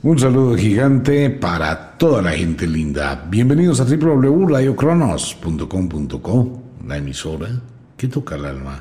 Un 0.00 0.16
saludo 0.16 0.56
gigante 0.56 1.28
para 1.28 1.98
toda 1.98 2.22
la 2.22 2.30
gente 2.30 2.68
linda. 2.68 3.26
Bienvenidos 3.28 3.80
a 3.80 3.84
www.radiocronos.com.co, 3.84 6.62
la 6.86 6.98
emisora 6.98 7.60
que 7.96 8.06
toca 8.06 8.36
el 8.36 8.44
alma. 8.44 8.80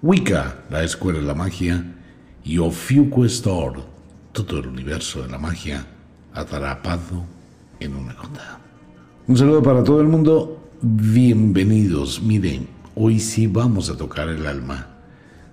Wicca, 0.00 0.60
la 0.70 0.82
escuela 0.82 1.18
de 1.18 1.26
la 1.26 1.34
magia. 1.34 1.84
Y 2.42 2.56
Ofiuco 2.56 3.26
Store, 3.26 3.82
todo 4.32 4.60
el 4.60 4.68
universo 4.68 5.20
de 5.20 5.28
la 5.28 5.36
magia 5.36 5.84
atrapado 6.32 7.22
en 7.78 7.96
una 7.96 8.14
gota. 8.14 8.60
Un 9.26 9.36
saludo 9.36 9.62
para 9.62 9.84
todo 9.84 10.00
el 10.00 10.08
mundo. 10.08 10.70
Bienvenidos. 10.80 12.22
Miren, 12.22 12.66
hoy 12.94 13.20
sí 13.20 13.46
vamos 13.46 13.90
a 13.90 13.96
tocar 13.98 14.30
el 14.30 14.46
alma. 14.46 14.86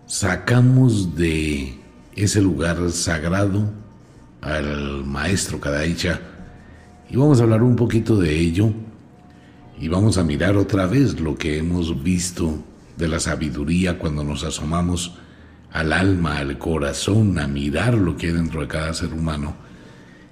Sacamos 0.06 1.14
de 1.14 1.78
ese 2.16 2.42
lugar 2.42 2.90
sagrado 2.92 3.86
al 4.42 5.06
maestro 5.06 5.60
Kadaicha 5.60 6.20
y 7.10 7.16
vamos 7.16 7.40
a 7.40 7.44
hablar 7.44 7.64
un 7.64 7.76
poquito 7.76 8.18
de 8.18 8.38
ello 8.38 8.72
y 9.80 9.88
vamos 9.88 10.18
a 10.18 10.24
mirar 10.24 10.58
otra 10.58 10.86
vez 10.88 11.20
lo 11.20 11.36
que 11.36 11.58
hemos 11.58 12.04
visto 12.04 12.64
de 12.98 13.08
la 13.08 13.20
sabiduría 13.20 14.00
cuando 14.00 14.24
nos 14.24 14.44
asomamos 14.44 15.18
al 15.72 15.94
alma, 15.94 16.38
al 16.40 16.58
corazón, 16.58 17.38
a 17.38 17.48
mirar 17.48 17.94
lo 17.94 18.18
que 18.18 18.28
hay 18.28 18.34
dentro 18.34 18.62
de 18.62 18.68
cada 18.68 18.94
ser 18.94 19.14
humano 19.14 19.56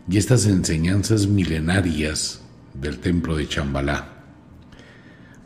y 0.10 0.18
estas 0.18 0.46
enseñanzas 0.46 1.28
milenarias 1.28 2.42
del 2.74 3.00
templo 3.00 3.38
de 3.38 3.48
Chambalá. 3.48 4.10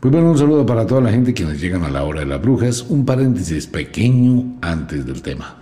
Pues 0.00 0.12
bueno, 0.12 0.30
un 0.30 0.38
saludo 0.38 0.64
para 0.64 0.86
toda 0.86 1.02
la 1.02 1.10
gente 1.10 1.34
que 1.34 1.44
nos 1.44 1.60
llegan 1.60 1.84
a 1.84 1.90
la 1.90 2.04
hora 2.04 2.20
de 2.20 2.26
las 2.26 2.40
brujas, 2.40 2.82
un 2.82 3.04
paréntesis 3.04 3.66
pequeño 3.66 4.58
antes 4.62 5.04
del 5.04 5.20
tema 5.20 5.59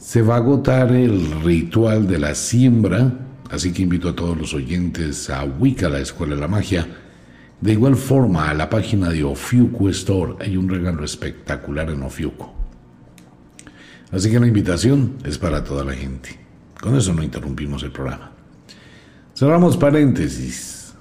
se 0.00 0.22
va 0.22 0.34
a 0.34 0.38
agotar 0.38 0.92
el 0.92 1.42
ritual 1.42 2.08
de 2.08 2.18
la 2.18 2.34
siembra, 2.34 3.12
así 3.50 3.70
que 3.70 3.82
invito 3.82 4.08
a 4.08 4.16
todos 4.16 4.36
los 4.36 4.54
oyentes 4.54 5.28
a 5.28 5.44
Wicca, 5.44 5.90
la 5.90 6.00
Escuela 6.00 6.34
de 6.34 6.40
la 6.40 6.48
Magia. 6.48 6.86
De 7.60 7.72
igual 7.72 7.96
forma, 7.96 8.48
a 8.48 8.54
la 8.54 8.70
página 8.70 9.10
de 9.10 9.22
Ofiuco 9.22 9.90
Store 9.90 10.36
hay 10.40 10.56
un 10.56 10.70
regalo 10.70 11.04
espectacular 11.04 11.90
en 11.90 12.02
Ofiuco. 12.02 12.50
Así 14.10 14.30
que 14.30 14.40
la 14.40 14.46
invitación 14.46 15.18
es 15.22 15.36
para 15.36 15.62
toda 15.62 15.84
la 15.84 15.92
gente. 15.92 16.30
Con 16.80 16.96
eso 16.96 17.12
no 17.12 17.22
interrumpimos 17.22 17.82
el 17.82 17.92
programa. 17.92 18.32
Cerramos 19.34 19.76
paréntesis. 19.76 20.94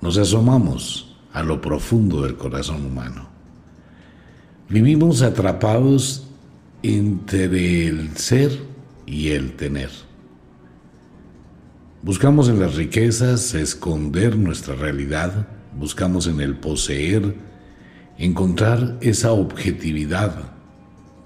Nos 0.00 0.16
asomamos 0.16 1.14
a 1.34 1.42
lo 1.42 1.60
profundo 1.60 2.22
del 2.22 2.36
corazón 2.36 2.86
humano. 2.86 3.28
Vivimos 4.70 5.20
atrapados 5.20 6.23
entre 6.86 7.86
el 7.86 8.14
ser 8.18 8.50
y 9.06 9.30
el 9.30 9.56
tener. 9.56 9.88
Buscamos 12.02 12.50
en 12.50 12.60
las 12.60 12.74
riquezas 12.74 13.54
esconder 13.54 14.36
nuestra 14.36 14.74
realidad, 14.74 15.48
buscamos 15.78 16.26
en 16.26 16.42
el 16.42 16.56
poseer 16.56 17.36
encontrar 18.18 18.98
esa 19.00 19.32
objetividad 19.32 20.52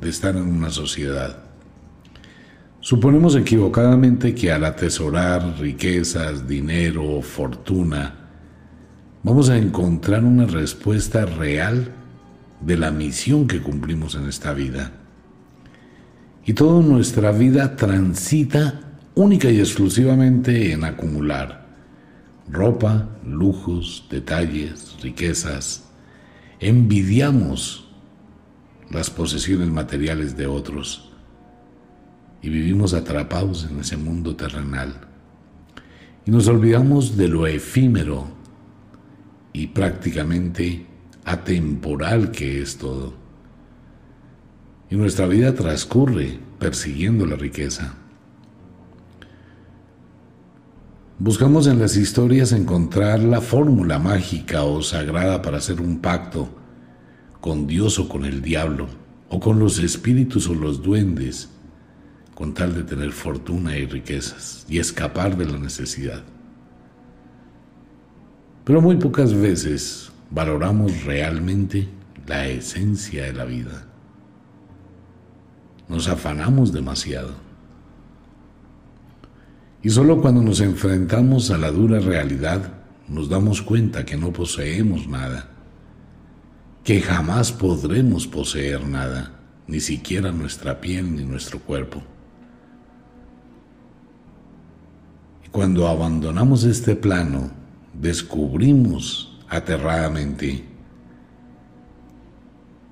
de 0.00 0.08
estar 0.08 0.36
en 0.36 0.44
una 0.44 0.70
sociedad. 0.70 1.42
Suponemos 2.78 3.34
equivocadamente 3.34 4.36
que 4.36 4.52
al 4.52 4.64
atesorar 4.64 5.58
riquezas, 5.58 6.46
dinero, 6.46 7.20
fortuna, 7.20 8.14
vamos 9.24 9.50
a 9.50 9.58
encontrar 9.58 10.22
una 10.22 10.46
respuesta 10.46 11.26
real 11.26 11.92
de 12.60 12.76
la 12.76 12.92
misión 12.92 13.48
que 13.48 13.60
cumplimos 13.60 14.14
en 14.14 14.28
esta 14.28 14.52
vida. 14.52 14.92
Y 16.48 16.54
toda 16.54 16.82
nuestra 16.82 17.30
vida 17.30 17.76
transita 17.76 18.80
única 19.14 19.50
y 19.50 19.60
exclusivamente 19.60 20.72
en 20.72 20.82
acumular 20.82 21.66
ropa, 22.50 23.18
lujos, 23.22 24.06
detalles, 24.10 24.96
riquezas. 25.02 25.90
Envidiamos 26.58 27.90
las 28.90 29.10
posesiones 29.10 29.68
materiales 29.68 30.38
de 30.38 30.46
otros 30.46 31.10
y 32.40 32.48
vivimos 32.48 32.94
atrapados 32.94 33.68
en 33.70 33.80
ese 33.80 33.98
mundo 33.98 34.34
terrenal. 34.34 35.02
Y 36.24 36.30
nos 36.30 36.48
olvidamos 36.48 37.18
de 37.18 37.28
lo 37.28 37.46
efímero 37.46 38.26
y 39.52 39.66
prácticamente 39.66 40.86
atemporal 41.26 42.30
que 42.30 42.62
es 42.62 42.78
todo. 42.78 43.17
Y 44.90 44.96
nuestra 44.96 45.26
vida 45.26 45.54
transcurre 45.54 46.38
persiguiendo 46.58 47.26
la 47.26 47.36
riqueza. 47.36 47.94
Buscamos 51.18 51.66
en 51.66 51.80
las 51.80 51.96
historias 51.96 52.52
encontrar 52.52 53.18
la 53.18 53.40
fórmula 53.40 53.98
mágica 53.98 54.62
o 54.62 54.82
sagrada 54.82 55.42
para 55.42 55.58
hacer 55.58 55.80
un 55.80 55.98
pacto 55.98 56.48
con 57.40 57.66
Dios 57.66 57.98
o 57.98 58.08
con 58.08 58.24
el 58.24 58.40
diablo, 58.40 58.86
o 59.28 59.40
con 59.40 59.58
los 59.58 59.80
espíritus 59.80 60.48
o 60.48 60.54
los 60.54 60.80
duendes, 60.80 61.50
con 62.36 62.54
tal 62.54 62.72
de 62.72 62.84
tener 62.84 63.10
fortuna 63.10 63.76
y 63.76 63.86
riquezas 63.86 64.64
y 64.68 64.78
escapar 64.78 65.36
de 65.36 65.46
la 65.46 65.58
necesidad. 65.58 66.22
Pero 68.64 68.80
muy 68.80 68.96
pocas 68.96 69.34
veces 69.34 70.12
valoramos 70.30 71.04
realmente 71.04 71.88
la 72.28 72.46
esencia 72.46 73.24
de 73.24 73.32
la 73.32 73.44
vida. 73.44 73.87
Nos 75.88 76.08
afanamos 76.08 76.72
demasiado. 76.72 77.32
Y 79.82 79.90
solo 79.90 80.20
cuando 80.20 80.42
nos 80.42 80.60
enfrentamos 80.60 81.50
a 81.50 81.58
la 81.58 81.70
dura 81.70 82.00
realidad 82.00 82.72
nos 83.08 83.28
damos 83.28 83.62
cuenta 83.62 84.04
que 84.04 84.16
no 84.16 84.32
poseemos 84.32 85.06
nada, 85.06 85.48
que 86.84 87.00
jamás 87.00 87.52
podremos 87.52 88.26
poseer 88.26 88.86
nada, 88.86 89.40
ni 89.66 89.80
siquiera 89.80 90.30
nuestra 90.30 90.80
piel 90.80 91.14
ni 91.14 91.24
nuestro 91.24 91.58
cuerpo. 91.60 92.02
Y 95.44 95.48
cuando 95.48 95.88
abandonamos 95.88 96.64
este 96.64 96.96
plano, 96.96 97.50
descubrimos 97.94 99.38
aterradamente 99.48 100.64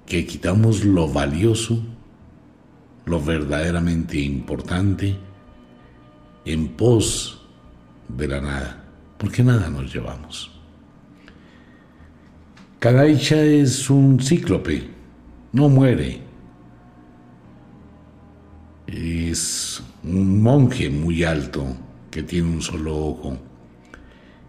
que 0.07 0.27
quitamos 0.27 0.84
lo 0.84 1.09
valioso 1.09 1.83
lo 3.06 3.21
verdaderamente 3.21 4.19
importante 4.19 5.17
en 6.44 6.69
pos 6.69 7.41
de 8.09 8.28
la 8.28 8.41
nada, 8.41 8.84
porque 9.17 9.43
nada 9.43 9.71
nos 9.71 9.93
llevamos. 9.93 10.53
Kadaicha 12.78 13.43
es 13.43 13.89
un 13.91 14.21
cíclope, 14.21 14.89
no 15.53 15.69
muere. 15.69 16.21
Es 18.87 19.83
un 20.05 20.43
monje 20.43 20.91
muy 20.91 21.25
alto 21.25 21.66
que 22.11 22.22
tiene 22.22 22.49
un 22.49 22.62
solo 22.62 22.97
ojo 22.97 23.39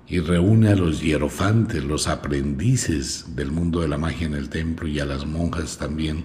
y 0.07 0.19
reúne 0.19 0.69
a 0.69 0.75
los 0.75 1.01
hierofantes, 1.01 1.83
los 1.83 2.07
aprendices 2.07 3.35
del 3.35 3.51
mundo 3.51 3.81
de 3.81 3.87
la 3.87 3.97
magia 3.97 4.27
en 4.27 4.35
el 4.35 4.49
templo 4.49 4.87
y 4.87 4.99
a 4.99 5.05
las 5.05 5.25
monjas 5.25 5.77
también, 5.77 6.23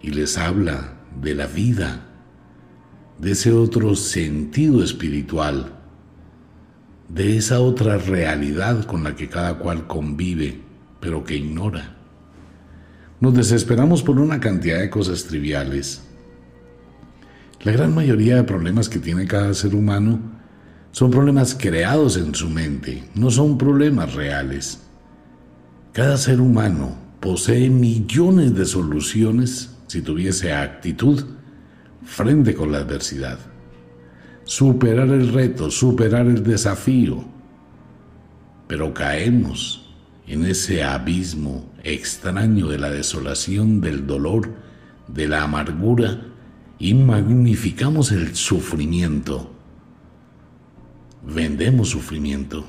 y 0.00 0.10
les 0.10 0.38
habla 0.38 0.93
de 1.20 1.34
la 1.34 1.46
vida, 1.46 2.06
de 3.18 3.32
ese 3.32 3.52
otro 3.52 3.94
sentido 3.94 4.82
espiritual, 4.82 5.72
de 7.08 7.36
esa 7.36 7.60
otra 7.60 7.98
realidad 7.98 8.84
con 8.84 9.04
la 9.04 9.14
que 9.14 9.28
cada 9.28 9.58
cual 9.58 9.86
convive, 9.86 10.60
pero 11.00 11.24
que 11.24 11.36
ignora. 11.36 11.96
Nos 13.20 13.34
desesperamos 13.34 14.02
por 14.02 14.18
una 14.18 14.40
cantidad 14.40 14.80
de 14.80 14.90
cosas 14.90 15.24
triviales. 15.24 16.02
La 17.62 17.72
gran 17.72 17.94
mayoría 17.94 18.36
de 18.36 18.44
problemas 18.44 18.88
que 18.88 18.98
tiene 18.98 19.26
cada 19.26 19.54
ser 19.54 19.74
humano 19.74 20.20
son 20.90 21.10
problemas 21.10 21.56
creados 21.58 22.16
en 22.16 22.34
su 22.34 22.48
mente, 22.50 23.04
no 23.14 23.30
son 23.30 23.56
problemas 23.58 24.14
reales. 24.14 24.80
Cada 25.92 26.16
ser 26.16 26.40
humano 26.40 26.96
posee 27.20 27.70
millones 27.70 28.54
de 28.54 28.66
soluciones 28.66 29.73
si 29.94 30.02
tuviese 30.02 30.52
actitud 30.52 31.24
frente 32.02 32.52
con 32.52 32.72
la 32.72 32.78
adversidad. 32.78 33.38
Superar 34.42 35.08
el 35.10 35.32
reto, 35.32 35.70
superar 35.70 36.26
el 36.26 36.42
desafío. 36.42 37.24
Pero 38.66 38.92
caemos 38.92 39.94
en 40.26 40.46
ese 40.46 40.82
abismo 40.82 41.72
extraño 41.84 42.66
de 42.66 42.78
la 42.78 42.90
desolación, 42.90 43.80
del 43.80 44.04
dolor, 44.04 44.50
de 45.06 45.28
la 45.28 45.44
amargura 45.44 46.22
y 46.80 46.92
magnificamos 46.94 48.10
el 48.10 48.34
sufrimiento. 48.34 49.54
Vendemos 51.24 51.90
sufrimiento, 51.90 52.64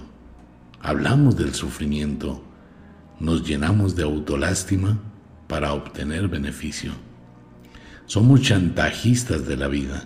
hablamos 0.80 1.36
del 1.36 1.56
sufrimiento, 1.56 2.44
nos 3.20 3.42
llenamos 3.42 3.96
de 3.96 4.04
autolástima 4.04 5.00
para 5.48 5.74
obtener 5.74 6.28
beneficio. 6.28 7.05
Somos 8.06 8.42
chantajistas 8.42 9.48
de 9.48 9.58
la 9.58 9.68
vida. 9.68 10.04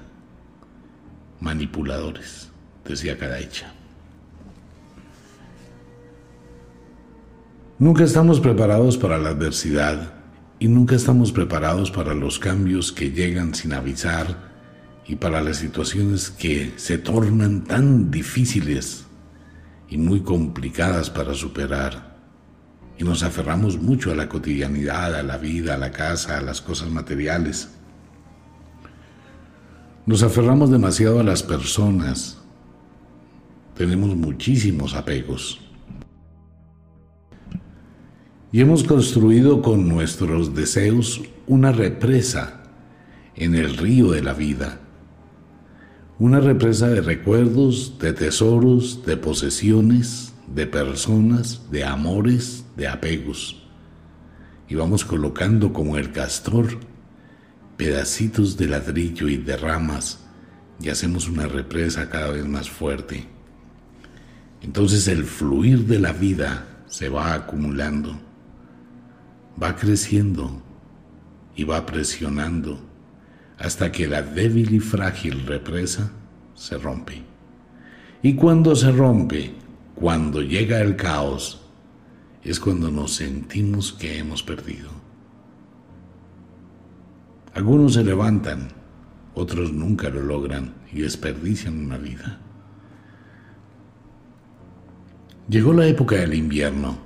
manipuladores, 1.41 2.49
decía 2.85 3.17
Kadaicha. 3.17 3.73
Nunca 7.77 8.03
estamos 8.03 8.41
preparados 8.41 8.97
para 8.97 9.17
la 9.17 9.29
adversidad 9.29 10.13
y 10.59 10.67
nunca 10.67 10.95
estamos 10.95 11.31
preparados 11.31 11.91
para 11.91 12.13
los 12.13 12.39
cambios 12.39 12.91
que 12.91 13.11
llegan 13.11 13.55
sin 13.55 13.71
avisar 13.71 14.49
y 15.07 15.15
para 15.15 15.41
las 15.41 15.57
situaciones 15.57 16.29
que 16.29 16.73
se 16.75 16.97
tornan 16.97 17.63
tan 17.63 18.11
difíciles 18.11 19.05
y 19.89 19.97
muy 19.97 20.21
complicadas 20.21 21.09
para 21.09 21.33
superar. 21.33 22.17
Y 22.97 23.05
nos 23.05 23.23
aferramos 23.23 23.77
mucho 23.77 24.11
a 24.11 24.15
la 24.15 24.27
cotidianidad, 24.27 25.15
a 25.15 25.23
la 25.23 25.37
vida, 25.37 25.75
a 25.75 25.77
la 25.77 25.91
casa, 25.91 26.37
a 26.37 26.41
las 26.41 26.61
cosas 26.61 26.89
materiales. 26.89 27.78
Nos 30.09 30.23
aferramos 30.23 30.71
demasiado 30.71 31.19
a 31.19 31.23
las 31.23 31.43
personas. 31.43 32.39
Tenemos 33.77 34.15
muchísimos 34.15 34.95
apegos. 34.95 35.59
Y 38.51 38.59
hemos 38.59 38.83
construido 38.83 39.61
con 39.61 39.87
nuestros 39.87 40.55
deseos 40.55 41.21
una 41.45 41.71
represa 41.71 42.63
en 43.35 43.53
el 43.53 43.77
río 43.77 44.09
de 44.09 44.23
la 44.23 44.33
vida. 44.33 44.79
Una 46.17 46.39
represa 46.39 46.87
de 46.87 47.01
recuerdos, 47.01 47.99
de 47.99 48.11
tesoros, 48.11 49.05
de 49.05 49.15
posesiones, 49.15 50.33
de 50.47 50.65
personas, 50.65 51.69
de 51.69 51.83
amores, 51.83 52.65
de 52.75 52.87
apegos. 52.87 53.61
Y 54.67 54.73
vamos 54.73 55.05
colocando 55.05 55.71
como 55.71 55.97
el 55.97 56.11
castor 56.11 56.79
pedacitos 57.79 58.57
de 58.57 58.67
ladrillo 58.67 59.29
y 59.29 59.37
de 59.37 59.55
ramas 59.55 60.19
y 60.81 60.89
hacemos 60.89 61.29
una 61.29 61.47
represa 61.47 62.09
cada 62.09 62.31
vez 62.31 62.45
más 62.45 62.69
fuerte. 62.69 63.25
Entonces 64.61 65.07
el 65.07 65.23
fluir 65.23 65.85
de 65.85 65.97
la 65.97 66.11
vida 66.11 66.83
se 66.87 67.07
va 67.07 67.33
acumulando, 67.33 68.19
va 69.63 69.77
creciendo 69.77 70.61
y 71.55 71.63
va 71.63 71.85
presionando 71.85 72.85
hasta 73.57 73.93
que 73.93 74.07
la 74.09 74.23
débil 74.23 74.73
y 74.73 74.81
frágil 74.81 75.45
represa 75.45 76.11
se 76.55 76.77
rompe. 76.77 77.23
Y 78.21 78.35
cuando 78.35 78.75
se 78.75 78.91
rompe, 78.91 79.53
cuando 79.95 80.41
llega 80.41 80.81
el 80.81 80.97
caos, 80.97 81.61
es 82.43 82.59
cuando 82.59 82.91
nos 82.91 83.13
sentimos 83.13 83.93
que 83.93 84.17
hemos 84.17 84.43
perdido. 84.43 85.08
Algunos 87.53 87.95
se 87.95 88.03
levantan, 88.03 88.69
otros 89.33 89.73
nunca 89.73 90.09
lo 90.09 90.21
logran 90.21 90.73
y 90.91 91.01
desperdician 91.01 91.85
una 91.85 91.97
vida. 91.97 92.39
Llegó 95.47 95.73
la 95.73 95.87
época 95.87 96.15
del 96.15 96.35
invierno. 96.35 96.97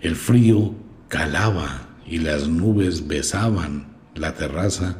El 0.00 0.16
frío 0.16 0.74
calaba 1.08 1.88
y 2.06 2.18
las 2.18 2.46
nubes 2.46 3.06
besaban 3.06 3.96
la 4.14 4.34
terraza 4.34 4.98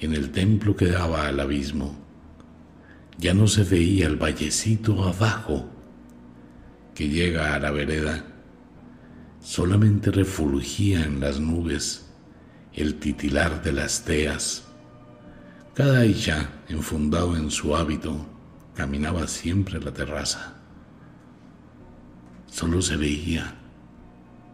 en 0.00 0.14
el 0.14 0.30
templo 0.30 0.76
que 0.76 0.86
daba 0.86 1.26
al 1.26 1.40
abismo. 1.40 1.94
Ya 3.18 3.34
no 3.34 3.48
se 3.48 3.64
veía 3.64 4.06
el 4.06 4.16
vallecito 4.16 5.04
abajo 5.04 5.68
que 6.94 7.08
llega 7.08 7.54
a 7.54 7.58
la 7.58 7.70
vereda 7.70 8.24
solamente 9.48 10.10
refulgía 10.10 11.02
en 11.02 11.20
las 11.20 11.40
nubes 11.40 12.10
el 12.74 12.96
titilar 12.96 13.62
de 13.62 13.72
las 13.72 14.04
teas. 14.04 14.64
Cada 15.72 16.00
Aisha, 16.00 16.50
enfundado 16.68 17.34
en 17.34 17.50
su 17.50 17.74
hábito, 17.74 18.26
caminaba 18.74 19.26
siempre 19.26 19.78
a 19.78 19.80
la 19.80 19.90
terraza. 19.90 20.52
Solo 22.46 22.82
se 22.82 22.96
veía 22.96 23.54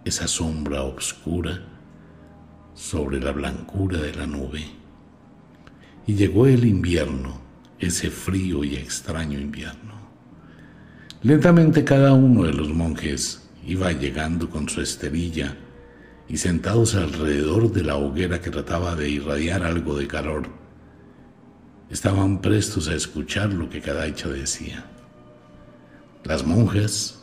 esa 0.05 0.29
sombra 0.29 0.85
oscura 0.85 1.61
sobre 2.75 3.19
la 3.19 3.33
blancura 3.33 3.99
de 3.99 4.15
la 4.15 4.29
nube. 4.29 4.65
Y 6.07 6.15
llegó 6.15 6.47
el 6.47 6.65
invierno, 6.65 7.41
ese 7.81 8.11
frío 8.11 8.63
y 8.63 8.77
extraño 8.77 9.41
invierno. 9.41 9.95
Lentamente 11.21 11.83
cada 11.83 12.13
uno 12.13 12.45
de 12.45 12.53
los 12.53 12.69
monjes 12.69 13.44
iba 13.67 13.93
llegando 13.93 14.51
con 14.51 14.69
su 14.69 14.81
esterilla 14.81 15.57
y 16.29 16.37
sentados 16.37 16.95
alrededor 16.95 17.73
de 17.73 17.85
la 17.85 17.97
hoguera 17.97 18.41
que 18.41 18.51
trataba 18.51 18.95
de 18.95 19.09
irradiar 19.09 19.63
algo 19.63 19.97
de 19.97 20.07
calor, 20.07 20.49
estaban 21.91 22.41
prestos 22.41 22.89
a 22.89 22.95
escuchar 22.95 23.53
lo 23.53 23.69
que 23.69 23.81
cada 23.81 24.07
hecha 24.07 24.29
decía. 24.29 24.85
Las 26.25 26.47
monjas, 26.47 27.23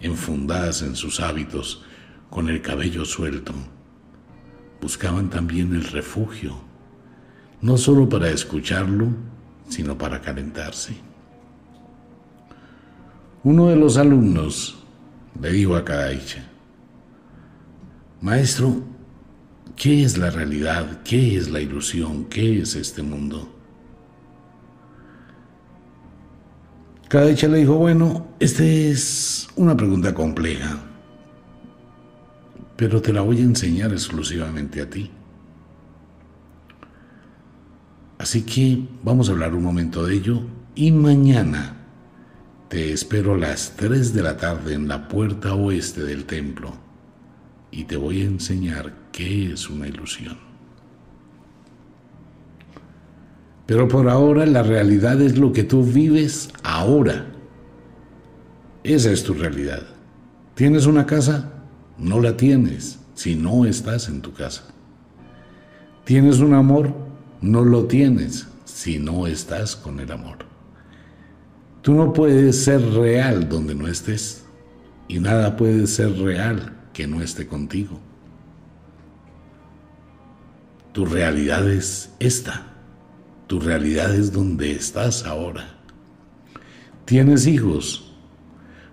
enfundadas 0.00 0.82
en 0.82 0.94
sus 0.94 1.20
hábitos, 1.20 1.82
con 2.30 2.48
el 2.48 2.62
cabello 2.62 3.04
suelto, 3.04 3.52
buscaban 4.80 5.30
también 5.30 5.74
el 5.74 5.84
refugio, 5.84 6.56
no 7.60 7.76
solo 7.76 8.08
para 8.08 8.30
escucharlo, 8.30 9.08
sino 9.68 9.98
para 9.98 10.20
calentarse. 10.20 10.96
Uno 13.42 13.68
de 13.68 13.76
los 13.76 13.96
alumnos 13.96 14.85
le 15.40 15.52
digo 15.52 15.76
a 15.76 15.84
Kadaicha, 15.84 16.42
Maestro, 18.20 18.82
¿qué 19.76 20.02
es 20.02 20.16
la 20.16 20.30
realidad? 20.30 21.02
¿Qué 21.02 21.36
es 21.36 21.50
la 21.50 21.60
ilusión? 21.60 22.24
¿Qué 22.24 22.60
es 22.60 22.74
este 22.74 23.02
mundo? 23.02 23.52
Kadaicha 27.08 27.46
le 27.46 27.58
dijo, 27.58 27.74
bueno, 27.76 28.26
esta 28.40 28.64
es 28.64 29.48
una 29.54 29.76
pregunta 29.76 30.12
compleja, 30.12 30.80
pero 32.76 33.00
te 33.00 33.12
la 33.12 33.20
voy 33.20 33.38
a 33.38 33.44
enseñar 33.44 33.92
exclusivamente 33.92 34.80
a 34.80 34.90
ti. 34.90 35.10
Así 38.18 38.42
que 38.42 38.82
vamos 39.04 39.28
a 39.28 39.32
hablar 39.32 39.54
un 39.54 39.62
momento 39.62 40.04
de 40.04 40.14
ello 40.14 40.42
y 40.74 40.90
mañana 40.90 41.75
te 42.68 42.92
espero 42.92 43.34
a 43.34 43.38
las 43.38 43.74
3 43.76 44.12
de 44.12 44.22
la 44.22 44.36
tarde 44.36 44.74
en 44.74 44.88
la 44.88 45.08
puerta 45.08 45.54
oeste 45.54 46.02
del 46.02 46.24
templo 46.24 46.72
y 47.70 47.84
te 47.84 47.96
voy 47.96 48.22
a 48.22 48.24
enseñar 48.24 48.92
qué 49.12 49.52
es 49.52 49.70
una 49.70 49.86
ilusión. 49.86 50.36
Pero 53.66 53.88
por 53.88 54.08
ahora 54.08 54.46
la 54.46 54.62
realidad 54.62 55.20
es 55.20 55.38
lo 55.38 55.52
que 55.52 55.64
tú 55.64 55.84
vives 55.84 56.50
ahora. 56.62 57.26
Esa 58.84 59.10
es 59.10 59.24
tu 59.24 59.34
realidad. 59.34 59.82
¿Tienes 60.54 60.86
una 60.86 61.06
casa? 61.06 61.52
No 61.98 62.20
la 62.20 62.36
tienes 62.36 63.00
si 63.14 63.34
no 63.34 63.64
estás 63.64 64.08
en 64.08 64.22
tu 64.22 64.32
casa. 64.32 64.62
¿Tienes 66.04 66.38
un 66.38 66.54
amor? 66.54 66.94
No 67.40 67.64
lo 67.64 67.86
tienes 67.86 68.46
si 68.64 68.98
no 68.98 69.26
estás 69.26 69.74
con 69.74 69.98
el 69.98 70.12
amor. 70.12 70.55
Tú 71.86 71.94
no 71.94 72.12
puedes 72.12 72.64
ser 72.64 72.80
real 72.94 73.48
donde 73.48 73.72
no 73.72 73.86
estés 73.86 74.44
y 75.06 75.20
nada 75.20 75.54
puede 75.56 75.86
ser 75.86 76.18
real 76.18 76.76
que 76.92 77.06
no 77.06 77.22
esté 77.22 77.46
contigo. 77.46 78.00
Tu 80.92 81.06
realidad 81.06 81.70
es 81.70 82.12
esta. 82.18 82.66
Tu 83.46 83.60
realidad 83.60 84.12
es 84.12 84.32
donde 84.32 84.72
estás 84.72 85.24
ahora. 85.26 85.78
¿Tienes 87.04 87.46
hijos? 87.46 88.12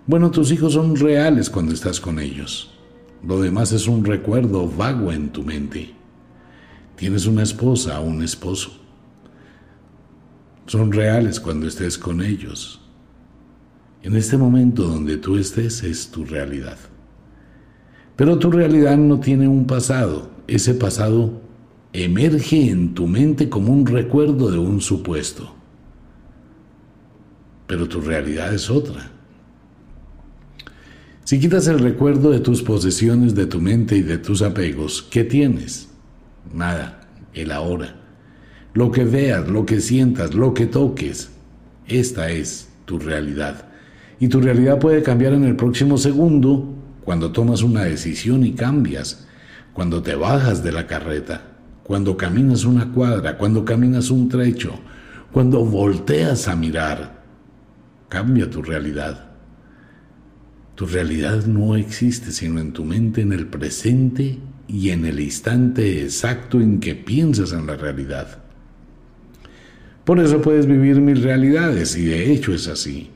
Bueno, 0.06 0.30
tus 0.30 0.52
hijos 0.52 0.74
son 0.74 0.96
reales 0.96 1.50
cuando 1.50 1.74
estás 1.74 2.00
con 2.00 2.20
ellos. 2.20 2.76
Lo 3.28 3.42
demás 3.42 3.72
es 3.72 3.88
un 3.88 4.06
recuerdo 4.06 4.68
vago 4.68 5.12
en 5.12 5.32
tu 5.32 5.42
mente. 5.42 5.96
Tienes 6.96 7.26
una 7.26 7.42
esposa 7.42 8.00
o 8.00 8.04
un 8.04 8.22
esposo. 8.22 8.70
Son 10.68 10.92
reales 10.92 11.40
cuando 11.40 11.68
estés 11.68 11.98
con 11.98 12.22
ellos. 12.22 12.82
En 14.04 14.18
este 14.18 14.36
momento 14.36 14.84
donde 14.84 15.16
tú 15.16 15.38
estés 15.38 15.82
es 15.82 16.12
tu 16.12 16.26
realidad. 16.26 16.78
Pero 18.18 18.38
tu 18.38 18.52
realidad 18.52 18.98
no 18.98 19.22
tiene 19.22 19.48
un 19.48 19.66
pasado. 19.66 20.30
Ese 20.46 20.74
pasado 20.74 21.42
emerge 21.94 22.70
en 22.70 22.94
tu 22.94 23.08
mente 23.08 23.48
como 23.48 23.72
un 23.72 23.86
recuerdo 23.86 24.52
de 24.52 24.58
un 24.58 24.82
supuesto. 24.82 25.56
Pero 27.66 27.88
tu 27.88 28.02
realidad 28.02 28.54
es 28.54 28.70
otra. 28.70 29.10
Si 31.24 31.40
quitas 31.40 31.68
el 31.68 31.80
recuerdo 31.80 32.32
de 32.32 32.42
tus 32.42 32.62
posesiones, 32.62 33.36
de 33.36 33.46
tu 33.46 33.62
mente 33.62 33.96
y 33.96 34.02
de 34.02 34.18
tus 34.18 34.42
apegos, 34.42 35.02
¿qué 35.02 35.24
tienes? 35.24 35.88
Nada, 36.54 37.08
el 37.34 37.54
ahora. 37.54 37.96
Lo 38.74 38.92
que 38.92 39.06
veas, 39.06 39.48
lo 39.48 39.66
que 39.66 39.80
sientas, 39.80 40.34
lo 40.34 40.54
que 40.54 40.66
toques, 40.66 41.30
esta 41.88 42.30
es 42.30 42.68
tu 42.84 43.00
realidad. 43.00 43.73
Y 44.24 44.30
tu 44.30 44.40
realidad 44.40 44.80
puede 44.80 45.04
cambiar 45.04 45.34
en 45.34 45.44
el 45.44 45.58
próximo 45.58 45.98
segundo 45.98 46.74
cuando 47.04 47.34
tomas 47.34 47.62
una 47.62 47.84
decisión 47.84 48.46
y 48.46 48.54
cambias, 48.54 49.28
cuando 49.74 50.02
te 50.02 50.16
bajas 50.16 50.64
de 50.64 50.72
la 50.72 50.88
carreta, 50.88 51.42
cuando 51.84 52.16
caminas 52.16 52.64
una 52.64 52.90
cuadra, 52.94 53.38
cuando 53.38 53.66
caminas 53.66 54.10
un 54.10 54.30
trecho, 54.30 54.80
cuando 55.34 55.66
volteas 55.66 56.48
a 56.48 56.56
mirar, 56.56 57.22
cambia 58.08 58.50
tu 58.50 58.62
realidad. 58.62 59.32
Tu 60.76 60.86
realidad 60.86 61.46
no 61.46 61.76
existe 61.76 62.32
sino 62.32 62.62
en 62.62 62.72
tu 62.72 62.86
mente, 62.86 63.20
en 63.20 63.34
el 63.34 63.48
presente 63.48 64.40
y 64.70 64.92
en 64.92 65.04
el 65.04 65.20
instante 65.20 66.02
exacto 66.02 66.62
en 66.62 66.80
que 66.80 66.96
piensas 66.96 67.52
en 67.52 67.68
la 67.68 67.76
realidad. 67.76 68.42
Por 70.06 70.22
eso 70.22 70.42
puedes 70.42 70.66
vivir 70.66 71.02
mil 71.02 71.22
realidades 71.22 71.98
y 71.98 72.06
de 72.06 72.32
hecho 72.32 72.54
es 72.54 72.70
así. 72.70 73.10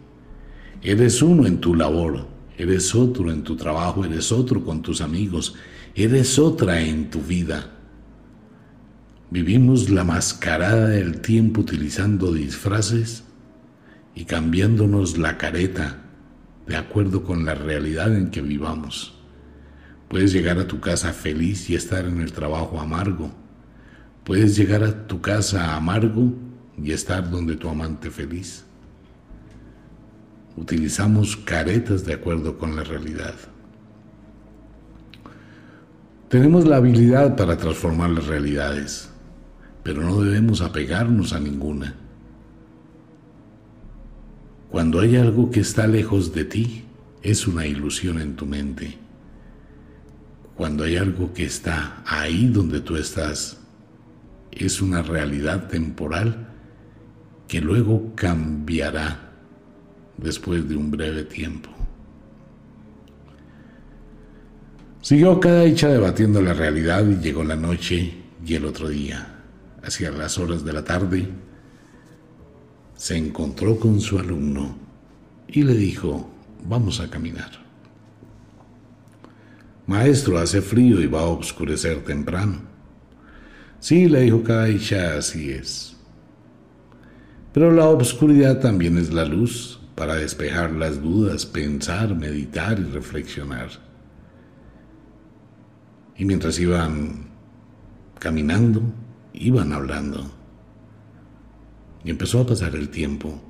Eres 0.88 1.22
uno 1.22 1.46
en 1.46 1.60
tu 1.60 1.76
labor, 1.76 2.26
eres 2.58 2.96
otro 2.96 3.30
en 3.30 3.44
tu 3.44 3.58
trabajo, 3.58 4.06
eres 4.06 4.32
otro 4.32 4.64
con 4.64 4.82
tus 4.82 5.02
amigos, 5.02 5.54
eres 5.94 6.40
otra 6.40 6.80
en 6.80 7.10
tu 7.10 7.22
vida. 7.22 7.72
Vivimos 9.30 9.90
la 9.90 10.06
mascarada 10.06 10.88
del 10.88 11.20
tiempo 11.20 11.60
utilizando 11.60 12.32
disfraces 12.32 13.26
y 14.16 14.24
cambiándonos 14.24 15.18
la 15.18 15.38
careta 15.38 16.06
de 16.66 16.78
acuerdo 16.78 17.22
con 17.22 17.44
la 17.44 17.54
realidad 17.54 18.16
en 18.16 18.32
que 18.32 18.42
vivamos. 18.42 19.14
Puedes 20.08 20.32
llegar 20.32 20.58
a 20.58 20.70
tu 20.70 20.80
casa 20.80 21.12
feliz 21.12 21.70
y 21.70 21.76
estar 21.76 22.06
en 22.06 22.22
el 22.22 22.32
trabajo 22.32 22.80
amargo. 22.80 23.36
Puedes 24.24 24.56
llegar 24.56 24.86
a 24.86 25.06
tu 25.06 25.20
casa 25.20 25.76
amargo 25.76 26.32
y 26.82 26.94
estar 26.94 27.30
donde 27.30 27.58
tu 27.58 27.68
amante 27.68 28.10
feliz. 28.10 28.67
Utilizamos 30.58 31.38
caretas 31.38 32.04
de 32.04 32.16
acuerdo 32.16 32.58
con 32.58 32.76
la 32.76 32.84
realidad. 32.84 33.36
Tenemos 36.30 36.66
la 36.66 36.78
habilidad 36.78 37.38
para 37.38 37.56
transformar 37.58 38.10
las 38.10 38.26
realidades, 38.26 39.10
pero 39.84 40.02
no 40.02 40.20
debemos 40.20 40.62
apegarnos 40.62 41.32
a 41.32 41.40
ninguna. 41.40 41.96
Cuando 44.72 45.00
hay 45.00 45.16
algo 45.16 45.52
que 45.52 45.60
está 45.60 45.88
lejos 45.88 46.34
de 46.34 46.44
ti, 46.44 46.84
es 47.22 47.48
una 47.48 47.66
ilusión 47.68 48.20
en 48.20 48.36
tu 48.36 48.46
mente. 48.46 48.98
Cuando 50.56 50.84
hay 50.84 50.98
algo 50.98 51.34
que 51.34 51.46
está 51.46 52.02
ahí 52.06 52.48
donde 52.48 52.82
tú 52.82 52.98
estás, 52.98 53.60
es 54.52 54.82
una 54.82 55.04
realidad 55.04 55.68
temporal 55.68 56.48
que 57.48 57.62
luego 57.62 58.14
cambiará 58.16 59.27
después 60.18 60.68
de 60.68 60.76
un 60.76 60.92
breve 60.92 61.24
tiempo. 61.24 61.70
Siguió 65.02 65.40
cada 65.40 65.64
hecha 65.64 65.88
debatiendo 65.88 66.42
la 66.42 66.54
realidad 66.54 67.06
y 67.08 67.16
llegó 67.16 67.44
la 67.44 67.56
noche 67.56 68.14
y 68.46 68.56
el 68.56 68.66
otro 68.66 68.90
día, 68.90 69.42
hacia 69.84 70.12
las 70.12 70.38
horas 70.38 70.66
de 70.66 70.74
la 70.74 70.84
tarde, 70.84 71.30
se 72.96 73.16
encontró 73.16 73.80
con 73.80 74.02
su 74.02 74.20
alumno 74.20 74.76
y 75.48 75.64
le 75.64 75.76
dijo, 75.76 76.30
vamos 76.66 77.00
a 77.00 77.10
caminar. 77.10 77.52
Maestro, 79.86 80.38
hace 80.40 80.62
frío 80.62 81.00
y 81.00 81.08
va 81.08 81.22
a 81.22 81.28
oscurecer 81.28 82.04
temprano. 82.04 82.60
Sí, 83.80 84.10
le 84.10 84.22
dijo 84.22 84.44
Kaisha, 84.44 85.18
así 85.18 85.52
es. 85.52 85.96
Pero 87.54 87.72
la 87.72 87.88
oscuridad 87.88 88.60
también 88.60 88.98
es 88.98 89.14
la 89.14 89.24
luz 89.24 89.77
para 89.98 90.14
despejar 90.14 90.74
las 90.74 91.02
dudas, 91.02 91.48
pensar, 91.48 92.16
meditar 92.16 92.80
y 92.80 92.84
reflexionar. 92.84 93.70
Y 96.16 96.24
mientras 96.24 96.60
iban 96.60 97.32
caminando, 98.20 98.84
iban 99.34 99.74
hablando. 99.74 100.32
Y 102.04 102.12
empezó 102.12 102.42
a 102.42 102.46
pasar 102.46 102.76
el 102.76 102.90
tiempo. 102.90 103.42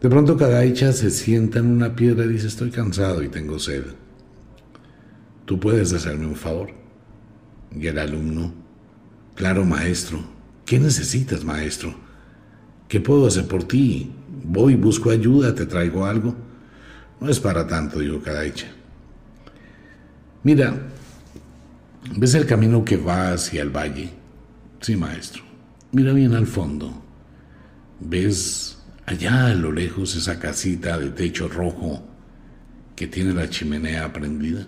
De 0.00 0.08
pronto 0.08 0.38
Kadaicha 0.38 0.90
se 0.94 1.10
sienta 1.10 1.58
en 1.58 1.66
una 1.66 1.94
piedra 1.94 2.24
y 2.24 2.28
dice, 2.28 2.46
estoy 2.46 2.70
cansado 2.70 3.22
y 3.22 3.28
tengo 3.28 3.58
sed. 3.58 3.84
¿Tú 5.44 5.60
puedes 5.60 5.92
hacerme 5.92 6.28
un 6.28 6.36
favor? 6.36 6.70
Y 7.76 7.86
el 7.88 7.98
alumno, 7.98 8.54
claro, 9.34 9.66
maestro. 9.66 10.18
¿Qué 10.64 10.80
necesitas, 10.80 11.44
maestro? 11.44 11.94
¿Qué 12.88 13.00
puedo 13.00 13.26
hacer 13.26 13.46
por 13.46 13.64
ti? 13.64 14.14
Voy, 14.44 14.74
busco 14.74 15.10
ayuda, 15.10 15.54
te 15.54 15.66
traigo 15.66 16.06
algo. 16.06 16.34
No 17.20 17.28
es 17.28 17.38
para 17.38 17.66
tanto, 17.66 17.98
dijo 17.98 18.20
Kadaicha. 18.22 18.68
Mira, 20.42 20.74
¿ves 22.16 22.34
el 22.34 22.46
camino 22.46 22.84
que 22.84 22.96
va 22.96 23.32
hacia 23.32 23.62
el 23.62 23.70
valle? 23.70 24.10
Sí, 24.80 24.96
maestro. 24.96 25.42
Mira 25.92 26.12
bien 26.12 26.34
al 26.34 26.46
fondo. 26.46 27.02
¿Ves 28.00 28.78
allá 29.04 29.46
a 29.46 29.54
lo 29.54 29.70
lejos 29.70 30.16
esa 30.16 30.38
casita 30.38 30.96
de 30.96 31.10
techo 31.10 31.48
rojo 31.48 32.02
que 32.96 33.06
tiene 33.06 33.34
la 33.34 33.50
chimenea 33.50 34.12
prendida? 34.12 34.66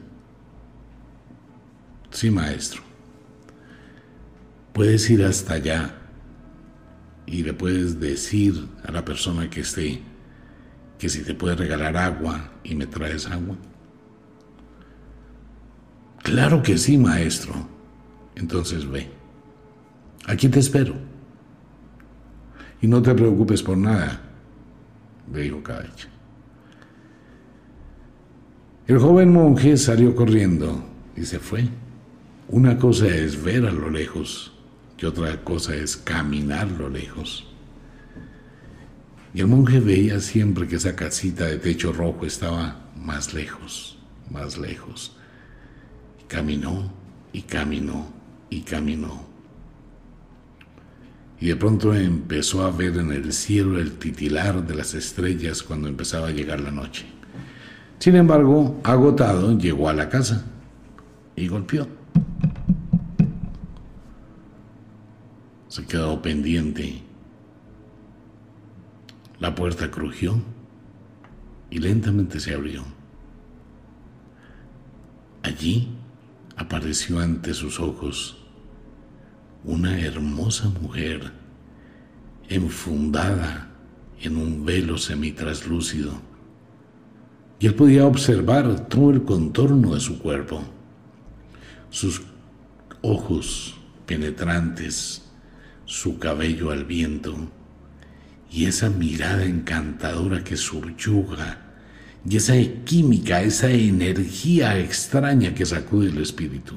Sí, 2.11 2.31
maestro. 2.31 2.83
Puedes 4.75 5.09
ir 5.09 5.25
hasta 5.25 5.55
allá 5.55 6.02
y 7.27 7.43
le 7.43 7.55
puedes 7.55 8.01
decir 8.01 8.69
a 8.85 8.93
la 8.93 9.05
persona 9.05 9.49
que 9.49 9.61
esté 9.61 10.03
que 10.99 11.09
si 11.09 11.23
te 11.23 11.35
puede 11.35 11.57
regalar 11.57 11.97
agua 11.97 12.53
y 12.63 12.75
me 12.75 12.87
traes 12.87 13.27
agua. 13.27 13.57
Claro 16.23 16.63
que 16.63 16.79
sí, 16.79 16.97
maestro. 16.97 17.55
Entonces 18.37 18.89
ve. 18.89 19.11
Aquí 20.27 20.49
te 20.49 20.61
espero. 20.61 20.95
Y 22.81 22.87
no 22.87 23.03
te 23.03 23.15
preocupes 23.15 23.63
por 23.63 23.77
nada, 23.77 24.21
le 25.33 25.43
dijo 25.43 25.63
Kadich. 25.63 26.09
El 28.87 28.99
joven 28.99 29.33
monje 29.33 29.77
salió 29.77 30.15
corriendo 30.15 30.85
y 31.17 31.25
se 31.25 31.39
fue. 31.39 31.65
Una 32.49 32.79
cosa 32.79 33.07
es 33.07 33.43
ver 33.43 33.67
a 33.67 33.73
lo 33.73 33.89
lejos 33.89 34.52
y 35.03 35.05
otra 35.05 35.43
cosa 35.43 35.75
es 35.75 35.97
caminar 35.97 36.71
lo 36.71 36.89
lejos. 36.89 37.47
Y 39.35 39.41
el 39.41 39.49
monje 39.49 39.81
veía 39.81 40.21
siempre 40.21 40.69
que 40.69 40.77
esa 40.77 40.95
casita 40.95 41.47
de 41.47 41.59
techo 41.59 41.93
rojo 41.93 42.25
estaba 42.25 42.91
más 42.97 43.35
lejos, 43.35 43.99
más 44.31 44.59
lejos. 44.59 45.17
Y 46.21 46.25
caminó 46.29 46.93
y 47.33 47.43
caminó 47.43 48.07
y 48.49 48.61
caminó 48.61 49.33
y 51.43 51.49
de 51.49 51.57
pronto 51.57 51.93
empezó 51.93 52.65
a 52.65 52.71
ver 52.71 52.97
en 52.99 53.11
el 53.11 53.33
cielo 53.33 53.81
el 53.81 53.99
titilar 53.99 54.65
de 54.65 54.77
las 54.77 54.95
estrellas 54.95 55.65
cuando 55.65 55.89
empezaba 55.89 56.29
a 56.29 56.31
llegar 56.31 56.61
la 56.61 56.71
noche. 56.71 57.05
Sin 57.99 58.15
embargo, 58.15 58.81
agotado, 58.85 59.59
llegó 59.59 59.89
a 59.89 59.93
la 59.93 60.09
casa 60.09 60.45
y 61.35 61.49
golpeó. 61.49 61.89
Se 65.73 65.87
quedó 65.87 66.21
pendiente. 66.21 67.01
La 69.41 69.55
puerta 69.55 69.91
crujió 69.91 70.39
y 71.71 71.79
lentamente 71.79 72.41
se 72.41 72.53
abrió. 72.53 72.85
Allí 75.43 75.89
apareció 76.59 77.21
ante 77.21 77.55
sus 77.55 77.81
ojos 77.81 78.37
una 79.65 79.99
hermosa 79.99 80.69
mujer 80.69 81.33
enfundada 82.51 83.71
en 84.21 84.37
un 84.37 84.67
velo 84.67 84.99
semitraslúcido, 84.99 86.13
y 87.59 87.67
él 87.69 87.75
podía 87.75 88.05
observar 88.05 88.89
todo 88.89 89.11
el 89.11 89.23
contorno 89.23 89.95
de 89.95 90.01
su 90.01 90.19
cuerpo, 90.19 90.63
sus 91.89 92.21
ojos 93.01 93.75
penetrantes, 94.05 95.32
su 95.93 96.19
cabello 96.19 96.71
al 96.71 96.87
viento, 96.87 97.37
y 98.51 98.65
esa 98.65 98.89
mirada 98.89 99.45
encantadora 99.45 100.43
que 100.43 100.57
subyuga, 100.57 101.59
y 102.27 102.39
esa 102.39 102.55
química, 102.85 103.43
esa 103.43 103.71
energía 103.71 104.79
extraña 104.79 105.53
que 105.55 105.67
sacude 105.67 106.09
el 106.09 106.17
espíritu. 106.17 106.77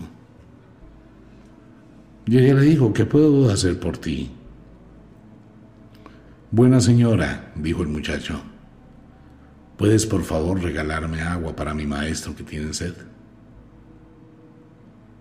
Y 2.26 2.40
ella 2.40 2.56
le 2.56 2.64
dijo, 2.64 2.92
¿qué 2.92 3.06
puedo 3.06 3.50
hacer 3.50 3.80
por 3.80 3.98
ti? 3.98 4.32
Buena 6.52 6.82
señora, 6.82 7.54
dijo 7.56 7.84
el 7.84 7.88
muchacho, 7.88 8.42
¿puedes 9.78 10.06
por 10.06 10.26
favor 10.26 10.62
regalarme 10.62 11.22
agua 11.22 11.56
para 11.56 11.74
mi 11.74 11.86
maestro 11.86 12.36
que 12.36 12.44
tiene 12.44 12.74
sed? 12.74 12.96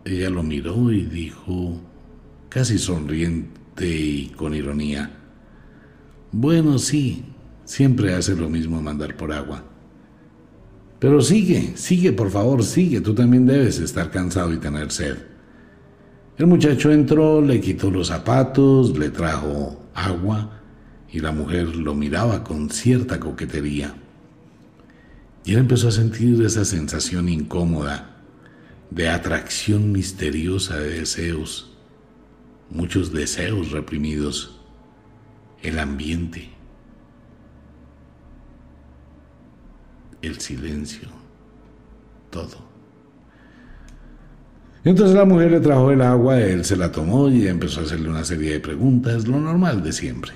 Ella 0.04 0.30
lo 0.30 0.42
miró 0.42 0.90
y 0.90 1.02
dijo, 1.02 1.80
casi 2.48 2.76
sonriente 2.76 3.63
y 3.80 4.28
con 4.36 4.54
ironía, 4.54 5.10
bueno, 6.32 6.78
sí, 6.78 7.24
siempre 7.64 8.14
hace 8.14 8.34
lo 8.34 8.48
mismo 8.48 8.80
mandar 8.82 9.16
por 9.16 9.32
agua. 9.32 9.64
Pero 10.98 11.20
sigue, 11.20 11.72
sigue, 11.76 12.12
por 12.12 12.30
favor, 12.30 12.64
sigue, 12.64 13.00
tú 13.00 13.14
también 13.14 13.46
debes 13.46 13.78
estar 13.78 14.10
cansado 14.10 14.52
y 14.52 14.58
tener 14.58 14.90
sed. 14.90 15.16
El 16.36 16.46
muchacho 16.46 16.90
entró, 16.90 17.40
le 17.40 17.60
quitó 17.60 17.90
los 17.90 18.08
zapatos, 18.08 18.98
le 18.98 19.10
trajo 19.10 19.80
agua 19.94 20.60
y 21.12 21.20
la 21.20 21.30
mujer 21.30 21.76
lo 21.76 21.94
miraba 21.94 22.42
con 22.42 22.70
cierta 22.70 23.20
coquetería. 23.20 23.94
Y 25.44 25.52
él 25.52 25.58
empezó 25.58 25.88
a 25.88 25.92
sentir 25.92 26.42
esa 26.42 26.64
sensación 26.64 27.28
incómoda 27.28 28.16
de 28.90 29.08
atracción 29.08 29.92
misteriosa 29.92 30.78
de 30.78 31.00
deseos, 31.00 31.73
muchos 32.70 33.12
deseos 33.12 33.70
reprimidos, 33.70 34.60
el 35.62 35.78
ambiente, 35.78 36.50
el 40.22 40.40
silencio, 40.40 41.08
todo. 42.30 42.64
Entonces 44.84 45.16
la 45.16 45.24
mujer 45.24 45.52
le 45.52 45.60
trajo 45.60 45.90
el 45.90 46.02
agua, 46.02 46.38
él 46.40 46.64
se 46.64 46.76
la 46.76 46.92
tomó 46.92 47.28
y 47.30 47.48
empezó 47.48 47.80
a 47.80 47.84
hacerle 47.84 48.10
una 48.10 48.24
serie 48.24 48.52
de 48.52 48.60
preguntas, 48.60 49.26
lo 49.26 49.40
normal 49.40 49.82
de 49.82 49.92
siempre. 49.92 50.32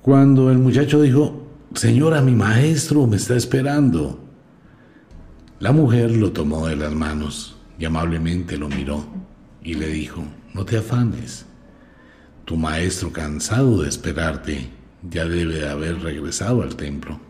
Cuando 0.00 0.50
el 0.50 0.58
muchacho 0.58 1.02
dijo, 1.02 1.42
Señora, 1.74 2.22
mi 2.22 2.34
maestro 2.34 3.06
me 3.06 3.16
está 3.16 3.36
esperando, 3.36 4.20
la 5.58 5.72
mujer 5.72 6.12
lo 6.12 6.32
tomó 6.32 6.66
de 6.66 6.76
las 6.76 6.94
manos 6.94 7.56
y 7.78 7.84
amablemente 7.84 8.56
lo 8.56 8.68
miró 8.68 9.25
y 9.66 9.74
le 9.74 9.88
dijo, 9.88 10.22
no 10.54 10.64
te 10.64 10.78
afanes, 10.78 11.44
tu 12.44 12.56
maestro 12.56 13.12
cansado 13.12 13.82
de 13.82 13.88
esperarte 13.88 14.70
ya 15.02 15.24
debe 15.24 15.54
de 15.54 15.68
haber 15.68 15.98
regresado 15.98 16.62
al 16.62 16.76
templo. 16.76 17.20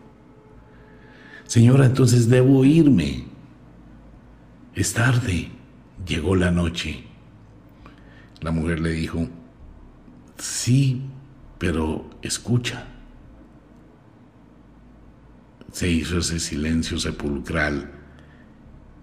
Señora, 1.47 1.87
entonces 1.87 2.29
debo 2.29 2.63
irme. 2.63 3.25
Es 4.75 4.93
tarde. 4.93 5.49
Llegó 6.05 6.35
la 6.35 6.51
noche. 6.51 7.05
La 8.41 8.51
mujer 8.51 8.81
le 8.81 8.91
dijo, 8.91 9.27
sí, 10.37 11.01
pero 11.57 12.07
escucha. 12.21 12.85
Se 15.71 15.89
hizo 15.89 16.19
ese 16.19 16.39
silencio 16.39 16.99
sepulcral 16.99 17.91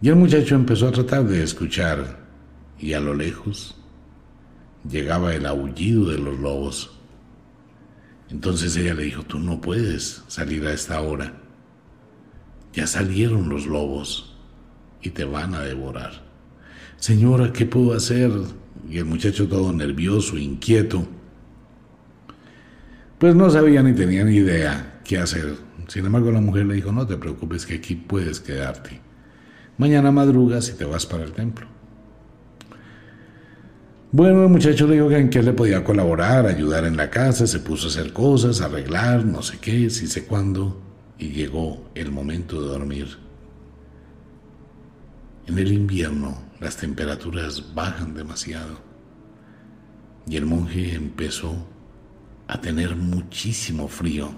y 0.00 0.08
el 0.08 0.16
muchacho 0.16 0.54
empezó 0.54 0.86
a 0.86 0.92
tratar 0.92 1.24
de 1.24 1.42
escuchar 1.42 2.23
y 2.84 2.92
a 2.92 3.00
lo 3.00 3.14
lejos 3.14 3.74
llegaba 4.86 5.34
el 5.34 5.46
aullido 5.46 6.10
de 6.10 6.18
los 6.18 6.38
lobos. 6.38 6.90
Entonces 8.28 8.76
ella 8.76 8.92
le 8.92 9.04
dijo, 9.04 9.22
tú 9.22 9.38
no 9.38 9.58
puedes 9.58 10.22
salir 10.28 10.66
a 10.66 10.74
esta 10.74 11.00
hora. 11.00 11.32
Ya 12.74 12.86
salieron 12.86 13.48
los 13.48 13.66
lobos 13.66 14.36
y 15.00 15.10
te 15.10 15.24
van 15.24 15.54
a 15.54 15.60
devorar. 15.60 16.24
Señora, 16.98 17.54
¿qué 17.54 17.64
puedo 17.64 17.94
hacer? 17.94 18.30
Y 18.90 18.98
el 18.98 19.06
muchacho 19.06 19.48
todo 19.48 19.72
nervioso, 19.72 20.36
inquieto, 20.36 21.08
pues 23.18 23.34
no 23.34 23.48
sabía 23.48 23.82
ni 23.82 23.94
tenía 23.94 24.24
ni 24.24 24.36
idea 24.36 25.00
qué 25.04 25.16
hacer. 25.16 25.56
Sin 25.88 26.04
embargo, 26.04 26.30
la 26.30 26.42
mujer 26.42 26.66
le 26.66 26.74
dijo, 26.74 26.92
no 26.92 27.06
te 27.06 27.16
preocupes 27.16 27.64
que 27.64 27.76
aquí 27.76 27.94
puedes 27.94 28.40
quedarte. 28.40 29.00
Mañana 29.78 30.12
madrugas 30.12 30.68
y 30.68 30.74
te 30.74 30.84
vas 30.84 31.06
para 31.06 31.24
el 31.24 31.32
templo. 31.32 31.73
Bueno, 34.16 34.44
el 34.44 34.48
muchacho 34.48 34.86
le 34.86 34.94
dijo 34.94 35.08
que 35.08 35.18
en 35.18 35.28
qué 35.28 35.42
le 35.42 35.52
podía 35.52 35.82
colaborar, 35.82 36.46
ayudar 36.46 36.84
en 36.84 36.96
la 36.96 37.10
casa, 37.10 37.48
se 37.48 37.58
puso 37.58 37.88
a 37.88 37.90
hacer 37.90 38.12
cosas, 38.12 38.60
arreglar, 38.60 39.24
no 39.24 39.42
sé 39.42 39.58
qué, 39.58 39.90
si 39.90 40.06
sé 40.06 40.24
cuándo, 40.24 40.80
y 41.18 41.30
llegó 41.30 41.90
el 41.96 42.12
momento 42.12 42.62
de 42.62 42.68
dormir. 42.68 43.18
En 45.48 45.58
el 45.58 45.72
invierno 45.72 46.40
las 46.60 46.76
temperaturas 46.76 47.74
bajan 47.74 48.14
demasiado 48.14 48.78
y 50.28 50.36
el 50.36 50.46
monje 50.46 50.94
empezó 50.94 51.66
a 52.46 52.60
tener 52.60 52.94
muchísimo 52.94 53.88
frío. 53.88 54.30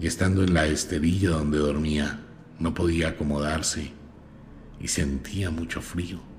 Y 0.00 0.08
estando 0.08 0.42
en 0.42 0.52
la 0.52 0.66
esterilla 0.66 1.30
donde 1.30 1.58
dormía, 1.58 2.26
no 2.58 2.74
podía 2.74 3.10
acomodarse 3.10 3.92
y 4.80 4.88
sentía 4.88 5.52
mucho 5.52 5.80
frío. 5.80 6.29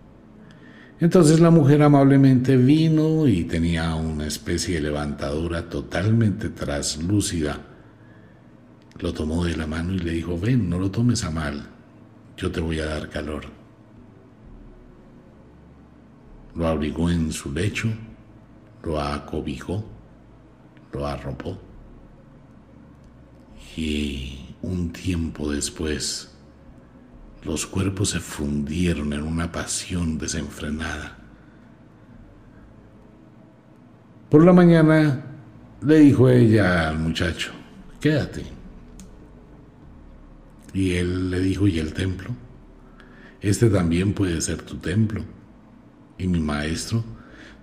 Entonces 1.01 1.39
la 1.39 1.49
mujer 1.49 1.81
amablemente 1.81 2.55
vino 2.57 3.27
y 3.27 3.45
tenía 3.45 3.95
una 3.95 4.27
especie 4.27 4.75
de 4.75 4.81
levantadora 4.81 5.67
totalmente 5.67 6.49
traslúcida. 6.49 7.59
Lo 8.99 9.11
tomó 9.11 9.43
de 9.43 9.57
la 9.57 9.65
mano 9.65 9.93
y 9.93 9.97
le 9.97 10.11
dijo, 10.11 10.39
ven, 10.39 10.69
no 10.69 10.77
lo 10.77 10.91
tomes 10.91 11.23
a 11.23 11.31
mal, 11.31 11.67
yo 12.37 12.51
te 12.51 12.59
voy 12.59 12.79
a 12.81 12.85
dar 12.85 13.09
calor. 13.09 13.45
Lo 16.53 16.67
abrigó 16.67 17.09
en 17.09 17.31
su 17.31 17.51
lecho, 17.51 17.87
lo 18.83 19.01
acobijó, 19.01 19.83
lo 20.93 21.07
arropó. 21.07 21.57
Y 23.75 24.53
un 24.61 24.91
tiempo 24.93 25.51
después, 25.51 26.31
los 27.43 27.65
cuerpos 27.65 28.10
se 28.10 28.19
fundieron 28.19 29.13
en 29.13 29.23
una 29.23 29.51
pasión 29.51 30.17
desenfrenada. 30.17 31.17
Por 34.30 34.45
la 34.45 34.54
mañana 34.54 35.25
le 35.82 35.99
dijo 35.99 36.30
ella 36.30 36.89
al 36.89 36.99
muchacho, 36.99 37.51
quédate. 37.99 38.45
Y 40.73 40.93
él 40.93 41.30
le 41.32 41.39
dijo, 41.39 41.67
¿y 41.67 41.80
el 41.80 41.93
templo? 41.93 42.30
Este 43.41 43.69
también 43.69 44.13
puede 44.13 44.39
ser 44.39 44.62
tu 44.62 44.77
templo. 44.77 45.23
Y 46.17 46.27
mi 46.27 46.39
maestro, 46.39 47.04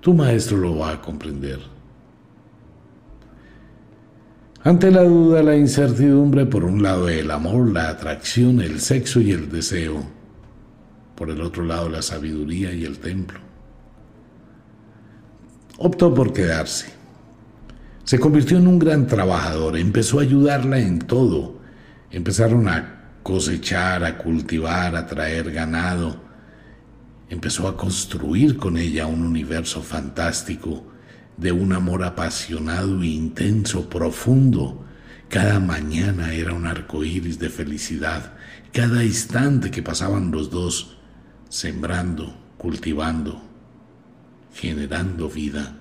tu 0.00 0.12
maestro 0.12 0.58
lo 0.58 0.76
va 0.78 0.92
a 0.92 1.00
comprender. 1.00 1.60
Ante 4.68 4.90
la 4.90 5.02
duda, 5.02 5.42
la 5.42 5.56
incertidumbre, 5.56 6.44
por 6.44 6.62
un 6.62 6.82
lado 6.82 7.08
el 7.08 7.30
amor, 7.30 7.72
la 7.72 7.88
atracción, 7.88 8.60
el 8.60 8.80
sexo 8.80 9.18
y 9.18 9.30
el 9.30 9.50
deseo, 9.50 10.04
por 11.14 11.30
el 11.30 11.40
otro 11.40 11.64
lado 11.64 11.88
la 11.88 12.02
sabiduría 12.02 12.70
y 12.74 12.84
el 12.84 12.98
templo. 12.98 13.40
Optó 15.78 16.12
por 16.12 16.34
quedarse. 16.34 16.92
Se 18.04 18.20
convirtió 18.20 18.58
en 18.58 18.66
un 18.66 18.78
gran 18.78 19.06
trabajador, 19.06 19.78
empezó 19.78 20.18
a 20.18 20.24
ayudarla 20.24 20.78
en 20.78 20.98
todo. 20.98 21.60
Empezaron 22.10 22.68
a 22.68 23.12
cosechar, 23.22 24.04
a 24.04 24.18
cultivar, 24.18 24.94
a 24.96 25.06
traer 25.06 25.50
ganado. 25.50 26.20
Empezó 27.30 27.68
a 27.68 27.74
construir 27.74 28.58
con 28.58 28.76
ella 28.76 29.06
un 29.06 29.22
universo 29.22 29.80
fantástico 29.80 30.84
de 31.38 31.52
un 31.52 31.72
amor 31.72 32.04
apasionado 32.04 33.02
e 33.02 33.06
intenso, 33.06 33.88
profundo. 33.88 34.84
Cada 35.28 35.60
mañana 35.60 36.34
era 36.34 36.52
un 36.52 36.66
arco 36.66 37.04
iris 37.04 37.38
de 37.38 37.48
felicidad, 37.48 38.32
cada 38.72 39.04
instante 39.04 39.70
que 39.70 39.82
pasaban 39.82 40.30
los 40.30 40.50
dos, 40.50 40.98
sembrando, 41.48 42.36
cultivando, 42.56 43.40
generando 44.52 45.28
vida. 45.28 45.76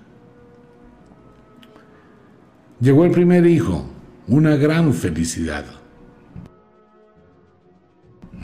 Llegó 2.80 3.04
el 3.04 3.10
primer 3.10 3.44
hijo, 3.46 3.90
una 4.28 4.54
gran 4.56 4.94
felicidad. 4.94 5.64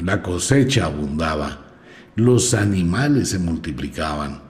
La 0.03 0.23
cosecha 0.23 0.87
abundaba, 0.87 1.67
los 2.17 2.55
animales 2.55 3.29
se 3.29 3.39
multiplicaban, 3.39 4.43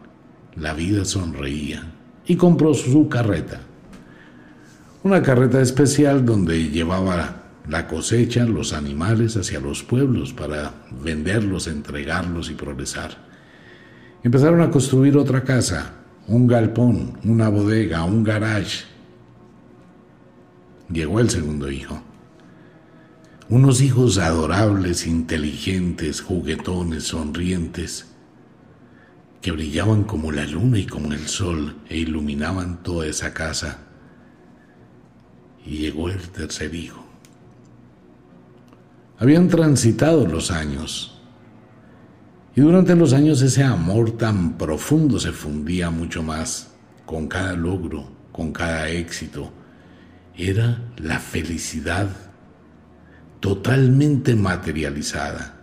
la 0.57 0.72
vida 0.72 1.05
sonreía 1.05 1.94
y 2.27 2.37
compró 2.37 2.75
su 2.75 3.09
carreta. 3.09 3.61
Una 5.03 5.23
carreta 5.23 5.61
especial 5.61 6.25
donde 6.25 6.71
llevaba 6.71 7.43
la 7.69 7.87
cosecha, 7.87 8.45
los 8.45 8.73
animales 8.73 9.37
hacia 9.37 9.61
los 9.61 9.83
pueblos 9.83 10.33
para 10.33 10.73
venderlos, 11.03 11.67
entregarlos 11.67 12.51
y 12.51 12.55
progresar. 12.55 13.17
Empezaron 14.23 14.63
a 14.63 14.71
construir 14.71 15.17
otra 15.17 15.45
casa, 15.45 15.93
un 16.27 16.47
galpón, 16.47 17.19
una 17.25 17.49
bodega, 17.49 18.05
un 18.05 18.25
garage. 18.25 18.85
Llegó 20.91 21.21
el 21.21 21.29
segundo 21.29 21.71
hijo. 21.71 22.03
Unos 23.51 23.83
hijos 23.83 24.17
adorables, 24.17 25.07
inteligentes, 25.07 26.23
juguetones, 26.23 27.05
sonrientes 27.05 28.13
que 29.45 29.53
brillaban 29.53 30.05
como 30.05 30.33
la 30.33 30.47
luna 30.47 30.79
y 30.79 30.87
como 30.87 31.13
el 31.13 31.29
sol 31.29 31.77
e 31.91 31.99
iluminaban 31.99 32.83
toda 32.83 33.07
esa 33.07 33.35
casa. 33.35 33.77
Y 35.67 35.81
llegó 35.81 36.09
el 36.09 36.31
tercer 36.31 36.75
hijo. 36.75 37.05
Habían 39.19 39.49
transitado 39.49 40.27
los 40.27 40.51
años. 40.51 41.21
Y 42.57 42.63
durante 42.63 42.97
los 42.97 43.13
años 43.13 43.43
ese 43.43 43.63
amor 43.63 44.13
tan 44.13 44.57
profundo 44.57 45.21
se 45.21 45.33
fundía 45.33 45.91
mucho 45.91 46.23
más 46.23 46.73
con 47.05 47.29
cada 47.29 47.53
logro, 47.53 48.11
con 48.33 48.51
cada 48.51 48.89
éxito. 48.89 49.53
Era 50.35 50.91
la 50.97 51.19
felicidad 51.19 52.09
totalmente 53.41 54.35
materializada 54.35 55.55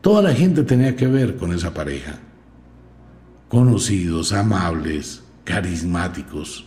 Toda 0.00 0.22
la 0.22 0.34
gente 0.34 0.62
tenía 0.64 0.96
que 0.96 1.06
ver 1.06 1.36
con 1.36 1.52
esa 1.52 1.72
pareja. 1.74 2.18
Conocidos, 3.48 4.32
amables, 4.32 5.22
carismáticos. 5.44 6.66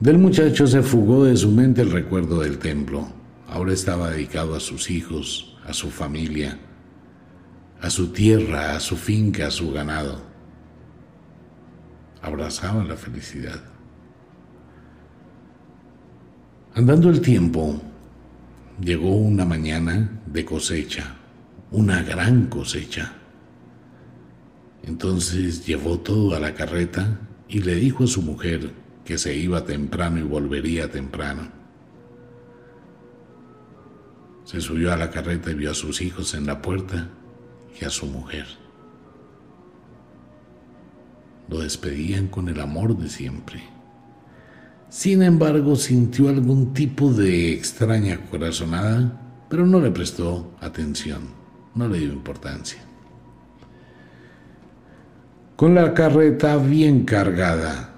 Del 0.00 0.18
muchacho 0.18 0.66
se 0.66 0.82
fugó 0.82 1.24
de 1.26 1.36
su 1.36 1.50
mente 1.50 1.82
el 1.82 1.92
recuerdo 1.92 2.40
del 2.40 2.58
templo. 2.58 3.06
Ahora 3.48 3.72
estaba 3.72 4.10
dedicado 4.10 4.56
a 4.56 4.60
sus 4.60 4.90
hijos, 4.90 5.56
a 5.64 5.72
su 5.72 5.90
familia, 5.90 6.58
a 7.80 7.88
su 7.88 8.08
tierra, 8.08 8.74
a 8.74 8.80
su 8.80 8.96
finca, 8.96 9.46
a 9.46 9.50
su 9.50 9.70
ganado. 9.70 10.22
Abrazaba 12.20 12.82
la 12.82 12.96
felicidad. 12.96 13.62
Andando 16.74 17.10
el 17.10 17.20
tiempo, 17.20 17.80
llegó 18.80 19.14
una 19.14 19.44
mañana 19.44 20.22
de 20.26 20.44
cosecha, 20.44 21.14
una 21.70 22.02
gran 22.02 22.46
cosecha. 22.46 23.12
Entonces 24.82 25.64
llevó 25.66 26.00
todo 26.00 26.34
a 26.34 26.40
la 26.40 26.54
carreta 26.54 27.20
y 27.48 27.60
le 27.60 27.76
dijo 27.76 28.04
a 28.04 28.08
su 28.08 28.22
mujer 28.22 28.70
que 29.04 29.18
se 29.18 29.36
iba 29.36 29.64
temprano 29.64 30.18
y 30.18 30.22
volvería 30.22 30.90
temprano. 30.90 31.50
Se 34.44 34.60
subió 34.60 34.92
a 34.92 34.96
la 34.96 35.10
carreta 35.10 35.50
y 35.50 35.54
vio 35.54 35.70
a 35.70 35.74
sus 35.74 36.02
hijos 36.02 36.34
en 36.34 36.46
la 36.46 36.60
puerta 36.60 37.10
y 37.80 37.84
a 37.84 37.90
su 37.90 38.06
mujer. 38.06 38.46
Lo 41.48 41.60
despedían 41.60 42.28
con 42.28 42.48
el 42.48 42.60
amor 42.60 42.96
de 42.96 43.08
siempre. 43.08 43.62
Sin 44.88 45.22
embargo, 45.22 45.76
sintió 45.76 46.28
algún 46.28 46.74
tipo 46.74 47.12
de 47.12 47.52
extraña 47.52 48.26
corazonada, 48.30 49.46
pero 49.48 49.66
no 49.66 49.80
le 49.80 49.90
prestó 49.90 50.54
atención, 50.60 51.28
no 51.74 51.88
le 51.88 52.00
dio 52.00 52.12
importancia. 52.12 52.91
Con 55.62 55.76
la 55.76 55.94
carreta 55.94 56.56
bien 56.56 57.04
cargada, 57.04 57.94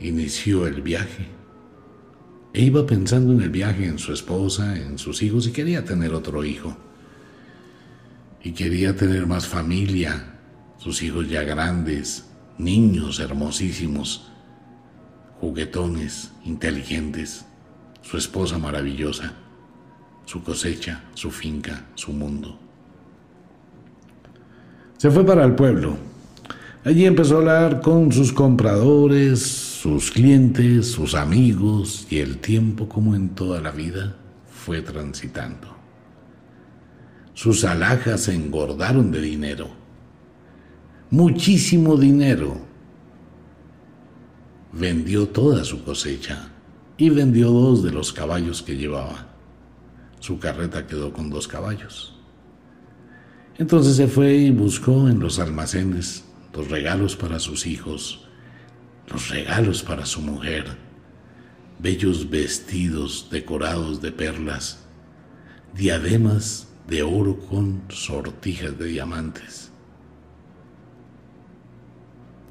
inició 0.00 0.66
el 0.66 0.82
viaje. 0.82 1.26
E 2.52 2.60
iba 2.60 2.84
pensando 2.84 3.32
en 3.32 3.40
el 3.40 3.48
viaje, 3.48 3.86
en 3.86 3.98
su 3.98 4.12
esposa, 4.12 4.76
en 4.76 4.98
sus 4.98 5.22
hijos 5.22 5.46
y 5.46 5.52
quería 5.52 5.82
tener 5.82 6.12
otro 6.12 6.44
hijo. 6.44 6.76
Y 8.44 8.52
quería 8.52 8.94
tener 8.94 9.26
más 9.26 9.46
familia, 9.46 10.40
sus 10.76 11.02
hijos 11.02 11.26
ya 11.26 11.42
grandes, 11.42 12.26
niños 12.58 13.18
hermosísimos 13.18 14.30
juguetones, 15.40 16.32
inteligentes, 16.44 17.46
su 18.02 18.18
esposa 18.18 18.58
maravillosa, 18.58 19.32
su 20.26 20.42
cosecha, 20.42 21.04
su 21.14 21.30
finca, 21.30 21.86
su 21.94 22.12
mundo. 22.12 22.58
Se 24.98 25.10
fue 25.10 25.24
para 25.24 25.46
el 25.46 25.54
pueblo. 25.54 26.14
Allí 26.86 27.04
empezó 27.04 27.34
a 27.34 27.38
hablar 27.38 27.80
con 27.80 28.12
sus 28.12 28.32
compradores, 28.32 29.40
sus 29.42 30.12
clientes, 30.12 30.86
sus 30.86 31.16
amigos 31.16 32.06
y 32.10 32.20
el 32.20 32.38
tiempo 32.38 32.88
como 32.88 33.16
en 33.16 33.30
toda 33.30 33.60
la 33.60 33.72
vida 33.72 34.14
fue 34.48 34.82
transitando. 34.82 35.66
Sus 37.34 37.64
alhajas 37.64 38.20
se 38.20 38.36
engordaron 38.36 39.10
de 39.10 39.20
dinero. 39.20 39.68
Muchísimo 41.10 41.96
dinero 41.96 42.56
vendió 44.70 45.26
toda 45.26 45.64
su 45.64 45.82
cosecha 45.82 46.50
y 46.96 47.10
vendió 47.10 47.50
dos 47.50 47.82
de 47.82 47.90
los 47.90 48.12
caballos 48.12 48.62
que 48.62 48.76
llevaba. 48.76 49.26
Su 50.20 50.38
carreta 50.38 50.86
quedó 50.86 51.12
con 51.12 51.30
dos 51.30 51.48
caballos. 51.48 52.14
Entonces 53.58 53.96
se 53.96 54.06
fue 54.06 54.34
y 54.36 54.50
buscó 54.52 55.08
en 55.08 55.18
los 55.18 55.40
almacenes 55.40 56.25
los 56.56 56.70
regalos 56.70 57.14
para 57.14 57.38
sus 57.38 57.66
hijos, 57.66 58.26
los 59.08 59.28
regalos 59.28 59.82
para 59.82 60.06
su 60.06 60.22
mujer, 60.22 60.64
bellos 61.78 62.28
vestidos 62.28 63.28
decorados 63.30 64.00
de 64.00 64.10
perlas, 64.10 64.84
diademas 65.74 66.68
de 66.88 67.02
oro 67.02 67.38
con 67.38 67.82
sortijas 67.88 68.78
de 68.78 68.86
diamantes 68.86 69.70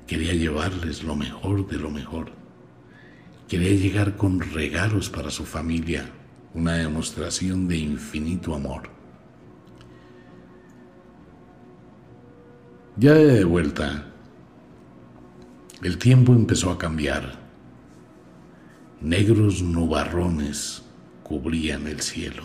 Quería 0.08 0.34
llevarles 0.34 1.04
lo 1.04 1.16
mejor 1.16 1.68
de 1.68 1.78
lo 1.78 1.90
mejor. 1.90 2.32
Quería 3.48 3.72
llegar 3.72 4.18
con 4.18 4.40
regalos 4.40 5.10
para 5.10 5.32
su 5.32 5.46
familia, 5.46 6.12
una 6.54 6.74
demostración 6.74 7.68
de 7.68 7.78
infinito 7.78 8.54
amor. 8.54 8.95
Ya 12.98 13.14
de 13.14 13.44
vuelta, 13.44 14.06
el 15.84 15.98
tiempo 15.98 16.32
empezó 16.32 16.72
a 16.72 16.78
cambiar. 16.78 17.40
Negros 19.02 19.62
nubarrones 19.62 20.82
cubrían 21.22 21.88
el 21.88 22.00
cielo. 22.00 22.44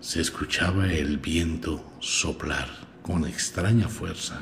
Se 0.00 0.20
escuchaba 0.20 0.92
el 0.92 1.18
viento 1.18 1.84
soplar 2.00 2.66
con 3.02 3.24
extraña 3.24 3.88
fuerza 3.88 4.40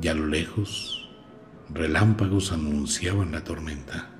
y 0.00 0.08
a 0.08 0.14
lo 0.14 0.26
lejos 0.26 1.08
relámpagos 1.72 2.52
anunciaban 2.52 3.32
la 3.32 3.42
tormenta. 3.42 4.10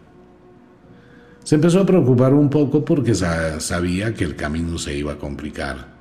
Se 1.44 1.56
empezó 1.56 1.80
a 1.80 1.86
preocupar 1.86 2.32
un 2.32 2.48
poco 2.48 2.86
porque 2.86 3.14
sabía 3.14 4.14
que 4.14 4.24
el 4.24 4.34
camino 4.34 4.78
se 4.78 4.96
iba 4.96 5.12
a 5.12 5.18
complicar, 5.18 5.91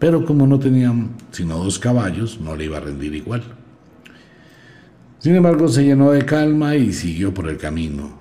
pero 0.00 0.24
como 0.24 0.46
no 0.46 0.58
tenían 0.58 1.10
sino 1.30 1.58
dos 1.58 1.78
caballos, 1.78 2.40
no 2.40 2.56
le 2.56 2.64
iba 2.64 2.78
a 2.78 2.80
rendir 2.80 3.14
igual. 3.14 3.44
Sin 5.18 5.36
embargo, 5.36 5.68
se 5.68 5.84
llenó 5.84 6.10
de 6.10 6.24
calma 6.24 6.74
y 6.74 6.94
siguió 6.94 7.34
por 7.34 7.48
el 7.48 7.58
camino. 7.58 8.18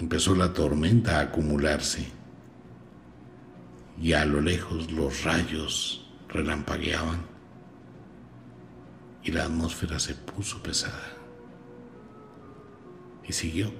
Empezó 0.00 0.34
la 0.34 0.52
tormenta 0.52 1.18
a 1.18 1.22
acumularse 1.22 2.04
y 4.00 4.12
a 4.14 4.24
lo 4.24 4.40
lejos 4.40 4.90
los 4.90 5.22
rayos 5.22 6.10
relampagueaban 6.28 7.20
y 9.22 9.30
la 9.30 9.44
atmósfera 9.44 10.00
se 10.00 10.16
puso 10.16 10.60
pesada. 10.64 11.12
Y 13.22 13.32
siguió. 13.32 13.70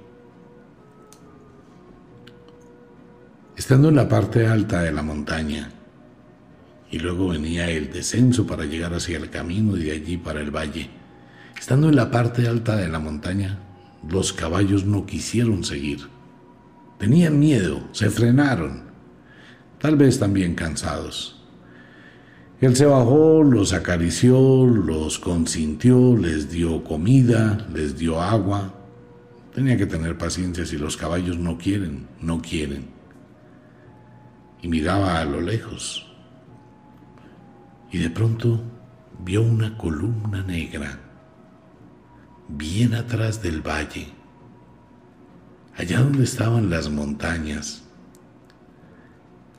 Estando 3.57 3.89
en 3.89 3.97
la 3.97 4.09
parte 4.09 4.47
alta 4.47 4.83
de 4.83 4.93
la 4.93 5.03
montaña, 5.03 5.82
y 6.93 6.99
luego 6.99 7.29
venía 7.29 7.71
el 7.71 7.91
descenso 7.91 8.47
para 8.47 8.67
llegar 8.67 8.93
hacia 8.93 9.17
el 9.17 9.31
camino 9.31 9.79
y 9.79 9.85
de 9.85 9.93
allí 9.93 10.19
para 10.19 10.43
el 10.43 10.55
valle. 10.55 10.91
Estando 11.59 11.89
en 11.89 11.97
la 11.97 12.11
parte 12.11 12.47
alta 12.47 12.77
de 12.77 12.87
la 12.87 12.99
montaña, 12.99 13.59
los 14.09 14.35
caballos 14.35 14.85
no 14.85 15.07
quisieron 15.07 15.65
seguir. 15.65 16.01
Tenían 16.99 17.39
miedo, 17.39 17.89
se 17.93 18.11
frenaron, 18.11 18.83
tal 19.79 19.97
vez 19.97 20.19
también 20.19 20.55
cansados. 20.55 21.43
Él 22.61 22.77
se 22.77 22.85
bajó, 22.85 23.43
los 23.43 23.73
acarició, 23.73 24.67
los 24.67 25.19
consintió, 25.19 26.15
les 26.15 26.51
dio 26.51 26.85
comida, 26.85 27.67
les 27.73 27.97
dio 27.97 28.21
agua. 28.21 28.75
Tenía 29.55 29.79
que 29.79 29.87
tener 29.87 30.19
paciencia 30.19 30.67
si 30.67 30.77
los 30.77 30.99
caballos 30.99 31.39
no 31.39 31.57
quieren, 31.57 32.07
no 32.21 32.43
quieren. 32.43 32.85
Y 34.61 34.69
miraba 34.69 35.21
a 35.21 35.25
lo 35.25 35.41
lejos. 35.41 36.12
Y 37.93 37.99
de 37.99 38.09
pronto 38.09 38.59
vio 39.23 39.43
una 39.43 39.77
columna 39.77 40.43
negra, 40.43 40.99
bien 42.49 42.95
atrás 42.95 43.43
del 43.43 43.61
valle, 43.61 44.09
allá 45.77 46.01
donde 46.01 46.25
estaban 46.25 46.71
las 46.71 46.89
montañas. 46.89 47.85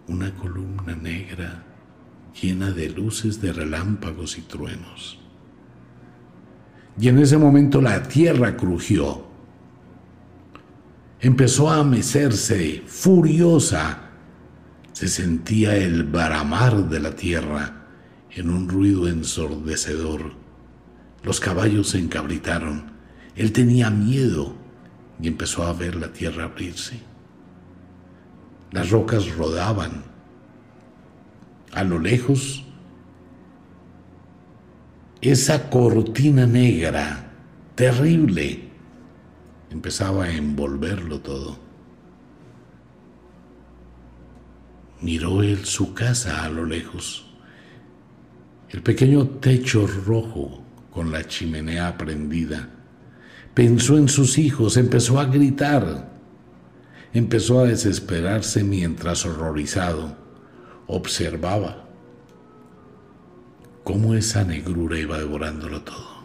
Una 0.08 0.34
columna 0.34 0.96
negra 0.96 1.63
llena 2.41 2.72
de 2.72 2.89
luces 2.89 3.39
de 3.39 3.54
relámpagos 3.54 4.39
y 4.39 4.41
truenos. 4.41 5.19
Y 7.00 7.10
en 7.10 7.19
ese 7.19 7.38
momento 7.38 7.82
la 7.82 8.02
tierra 8.02 8.58
crujió. 8.58 9.28
Empezó 11.19 11.69
a 11.69 11.84
mecerse, 11.84 12.82
furiosa. 12.88 14.10
Se 14.91 15.08
sentía 15.08 15.76
el 15.76 16.04
baramar 16.04 16.89
de 16.89 17.00
la 17.00 17.15
tierra 17.15 17.83
en 18.36 18.50
un 18.50 18.67
ruido 18.67 19.08
ensordecedor. 19.08 20.34
Los 21.24 21.39
caballos 21.39 21.89
se 21.89 22.00
encabritaron. 22.00 22.93
Él 23.36 23.52
tenía 23.52 23.89
miedo 23.89 24.56
y 25.22 25.28
empezó 25.28 25.63
a 25.63 25.74
ver 25.74 25.96
la 25.96 26.12
tierra 26.12 26.46
abrirse. 26.46 27.00
Las 28.72 28.89
rocas 28.89 29.36
rodaban 29.36 30.04
a 31.74 31.84
lo 31.84 32.00
lejos, 32.00 32.63
esa 35.22 35.69
cortina 35.69 36.46
negra, 36.46 37.32
terrible, 37.76 38.69
empezaba 39.72 40.26
a 40.26 40.34
envolverlo 40.34 41.19
todo. 41.22 41.58
Miró 45.02 45.43
él 45.43 45.65
su 45.65 45.93
casa 45.93 46.43
a 46.43 46.50
lo 46.50 46.65
lejos, 46.65 47.22
el 48.73 48.81
pequeño 48.81 49.27
techo 49.27 49.86
rojo 49.86 50.63
con 50.89 51.12
la 51.12 51.25
chimenea 51.27 51.95
prendida. 51.95 52.69
Pensó 53.53 53.97
en 53.97 54.09
sus 54.09 54.39
hijos, 54.39 54.77
empezó 54.77 55.19
a 55.19 55.25
gritar, 55.25 56.12
empezó 57.13 57.59
a 57.59 57.65
desesperarse 57.65 58.63
mientras 58.63 59.27
horrorizado 59.27 60.17
observaba 60.88 61.86
cómo 63.83 64.15
esa 64.15 64.43
negrura 64.43 64.97
iba 64.97 65.19
devorándolo 65.19 65.83
todo, 65.83 66.23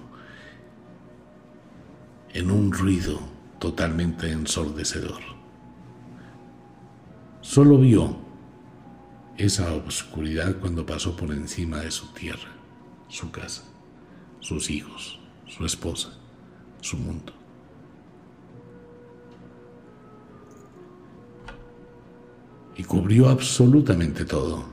en 2.32 2.50
un 2.50 2.72
ruido 2.72 3.20
totalmente 3.58 4.30
ensordecedor. 4.30 5.20
Solo 7.42 7.78
vio 7.78 8.27
esa 9.38 9.72
oscuridad 9.72 10.56
cuando 10.58 10.84
pasó 10.84 11.16
por 11.16 11.30
encima 11.30 11.78
de 11.78 11.92
su 11.92 12.06
tierra, 12.08 12.50
su 13.08 13.30
casa, 13.30 13.62
sus 14.40 14.68
hijos, 14.68 15.20
su 15.46 15.64
esposa, 15.64 16.10
su 16.80 16.96
mundo. 16.96 17.32
Y 22.76 22.82
cubrió 22.82 23.28
absolutamente 23.28 24.24
todo. 24.24 24.64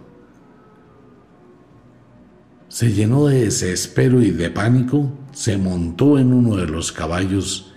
Se 2.67 2.91
llenó 2.91 3.27
de 3.27 3.45
desespero 3.45 4.21
y 4.21 4.31
de 4.31 4.49
pánico, 4.49 5.11
se 5.31 5.57
montó 5.57 6.17
en 6.17 6.33
uno 6.33 6.55
de 6.55 6.65
los 6.65 6.91
caballos 6.91 7.73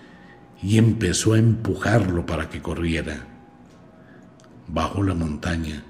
y 0.62 0.78
empezó 0.78 1.34
a 1.34 1.38
empujarlo 1.38 2.24
para 2.24 2.48
que 2.48 2.62
corriera. 2.62 3.26
Bajó 4.66 5.02
la 5.02 5.14
montaña 5.14 5.84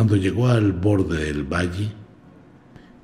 cuando 0.00 0.16
llegó 0.16 0.48
al 0.48 0.72
borde 0.72 1.26
del 1.26 1.44
valle, 1.44 1.92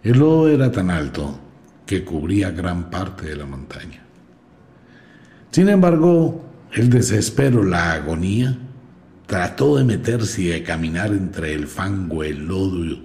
el 0.02 0.18
lodo 0.18 0.48
era 0.48 0.72
tan 0.72 0.88
alto 0.88 1.38
que 1.84 2.02
cubría 2.02 2.50
gran 2.52 2.88
parte 2.88 3.26
de 3.26 3.36
la 3.36 3.44
montaña. 3.44 4.02
Sin 5.50 5.68
embargo, 5.68 6.42
el 6.72 6.88
desespero, 6.88 7.62
la 7.64 7.92
agonía, 7.92 8.56
trató 9.26 9.76
de 9.76 9.84
meterse 9.84 10.40
y 10.40 10.46
de 10.46 10.62
caminar 10.62 11.10
entre 11.10 11.52
el 11.52 11.66
fango, 11.66 12.24
el 12.24 12.46
lodo 12.46 12.98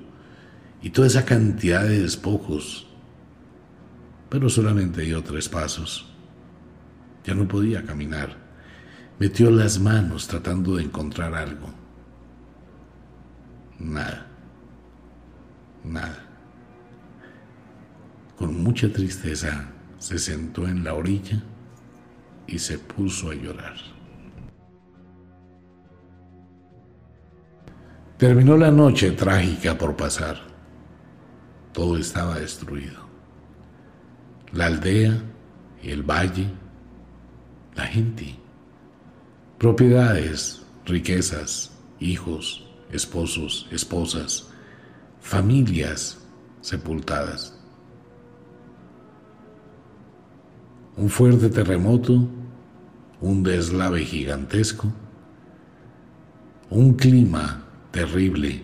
y 0.81 0.89
toda 0.91 1.07
esa 1.07 1.25
cantidad 1.25 1.83
de 1.83 2.03
despojos, 2.03 2.87
pero 4.29 4.47
solamente 4.47 5.01
dio 5.01 5.21
tres 5.21 5.49
pasos. 5.49 6.09
Ya 7.25 7.33
no 7.33 7.45
podía 7.45 7.83
caminar. 7.83 8.37
Metió 9.19 9.51
las 9.51 9.81
manos 9.81 10.29
tratando 10.29 10.77
de 10.77 10.83
encontrar 10.83 11.35
algo. 11.35 11.80
Nada. 13.83 14.27
Nada. 15.83 16.19
Con 18.37 18.61
mucha 18.63 18.91
tristeza 18.91 19.69
se 19.97 20.19
sentó 20.19 20.67
en 20.67 20.83
la 20.83 20.93
orilla 20.93 21.41
y 22.47 22.59
se 22.59 22.77
puso 22.77 23.31
a 23.31 23.35
llorar. 23.35 23.75
Terminó 28.17 28.55
la 28.55 28.69
noche 28.69 29.11
trágica 29.11 29.75
por 29.77 29.95
pasar. 29.95 30.37
Todo 31.73 31.97
estaba 31.97 32.37
destruido. 32.37 32.99
La 34.53 34.67
aldea, 34.67 35.23
el 35.81 36.03
valle, 36.03 36.47
la 37.73 37.87
gente, 37.87 38.35
propiedades, 39.57 40.63
riquezas, 40.85 41.71
hijos, 41.99 42.70
esposos, 42.91 43.67
esposas, 43.71 44.49
familias 45.19 46.19
sepultadas. 46.61 47.57
Un 50.97 51.09
fuerte 51.09 51.49
terremoto, 51.49 52.27
un 53.21 53.43
deslave 53.43 54.03
gigantesco, 54.05 54.91
un 56.69 56.93
clima 56.93 57.65
terrible 57.91 58.63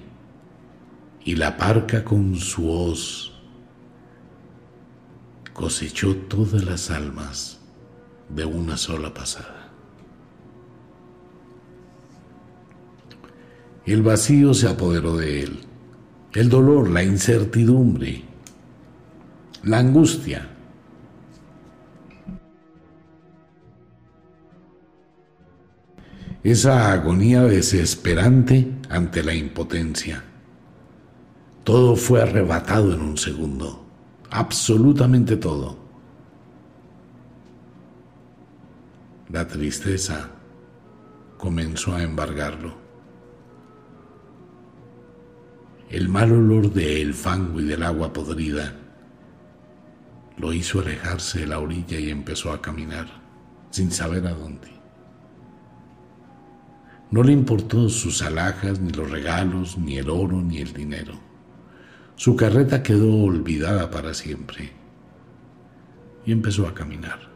y 1.24 1.36
la 1.36 1.58
parca 1.58 2.04
con 2.04 2.36
su 2.36 2.70
hoz 2.70 3.34
cosechó 5.54 6.16
todas 6.16 6.64
las 6.64 6.92
almas 6.92 7.60
de 8.30 8.46
una 8.46 8.78
sola 8.78 9.14
pasada. 9.14 9.57
El 13.88 14.02
vacío 14.04 14.54
se 14.54 14.68
apoderó 14.68 15.16
de 15.16 15.44
él. 15.44 15.60
El 16.34 16.50
dolor, 16.50 16.90
la 16.90 17.04
incertidumbre, 17.04 18.22
la 19.64 19.80
angustia. 19.80 20.46
Esa 26.44 26.92
agonía 26.92 27.44
desesperante 27.44 28.74
ante 28.90 29.24
la 29.24 29.34
impotencia. 29.34 30.22
Todo 31.64 31.96
fue 31.96 32.22
arrebatado 32.22 32.94
en 32.94 33.00
un 33.00 33.18
segundo. 33.18 33.86
Absolutamente 34.32 35.38
todo. 35.38 35.78
La 39.30 39.48
tristeza 39.48 40.30
comenzó 41.38 41.96
a 41.96 42.04
embargarlo. 42.04 42.87
El 45.90 46.10
mal 46.10 46.34
olor 46.34 46.74
del 46.74 47.14
fango 47.14 47.62
y 47.62 47.64
del 47.64 47.82
agua 47.82 48.12
podrida 48.12 48.76
lo 50.36 50.52
hizo 50.52 50.82
alejarse 50.82 51.40
de 51.40 51.48
la 51.48 51.60
orilla 51.60 51.98
y 51.98 52.10
empezó 52.10 52.52
a 52.52 52.62
caminar 52.62 53.08
sin 53.70 53.92
saber 53.92 54.28
a 54.28 54.34
dónde. 54.34 54.68
No 57.10 57.24
le 57.24 57.32
importó 57.32 57.88
sus 57.88 58.22
alhajas, 58.22 58.82
ni 58.82 58.92
los 58.92 59.10
regalos, 59.10 59.78
ni 59.78 59.98
el 59.98 60.10
oro, 60.10 60.42
ni 60.42 60.58
el 60.58 60.74
dinero. 60.74 61.14
Su 62.18 62.36
carreta 62.36 62.84
quedó 62.84 63.24
olvidada 63.24 63.90
para 63.90 64.14
siempre 64.14 64.72
y 66.26 66.34
empezó 66.34 66.68
a 66.68 66.74
caminar. 66.74 67.32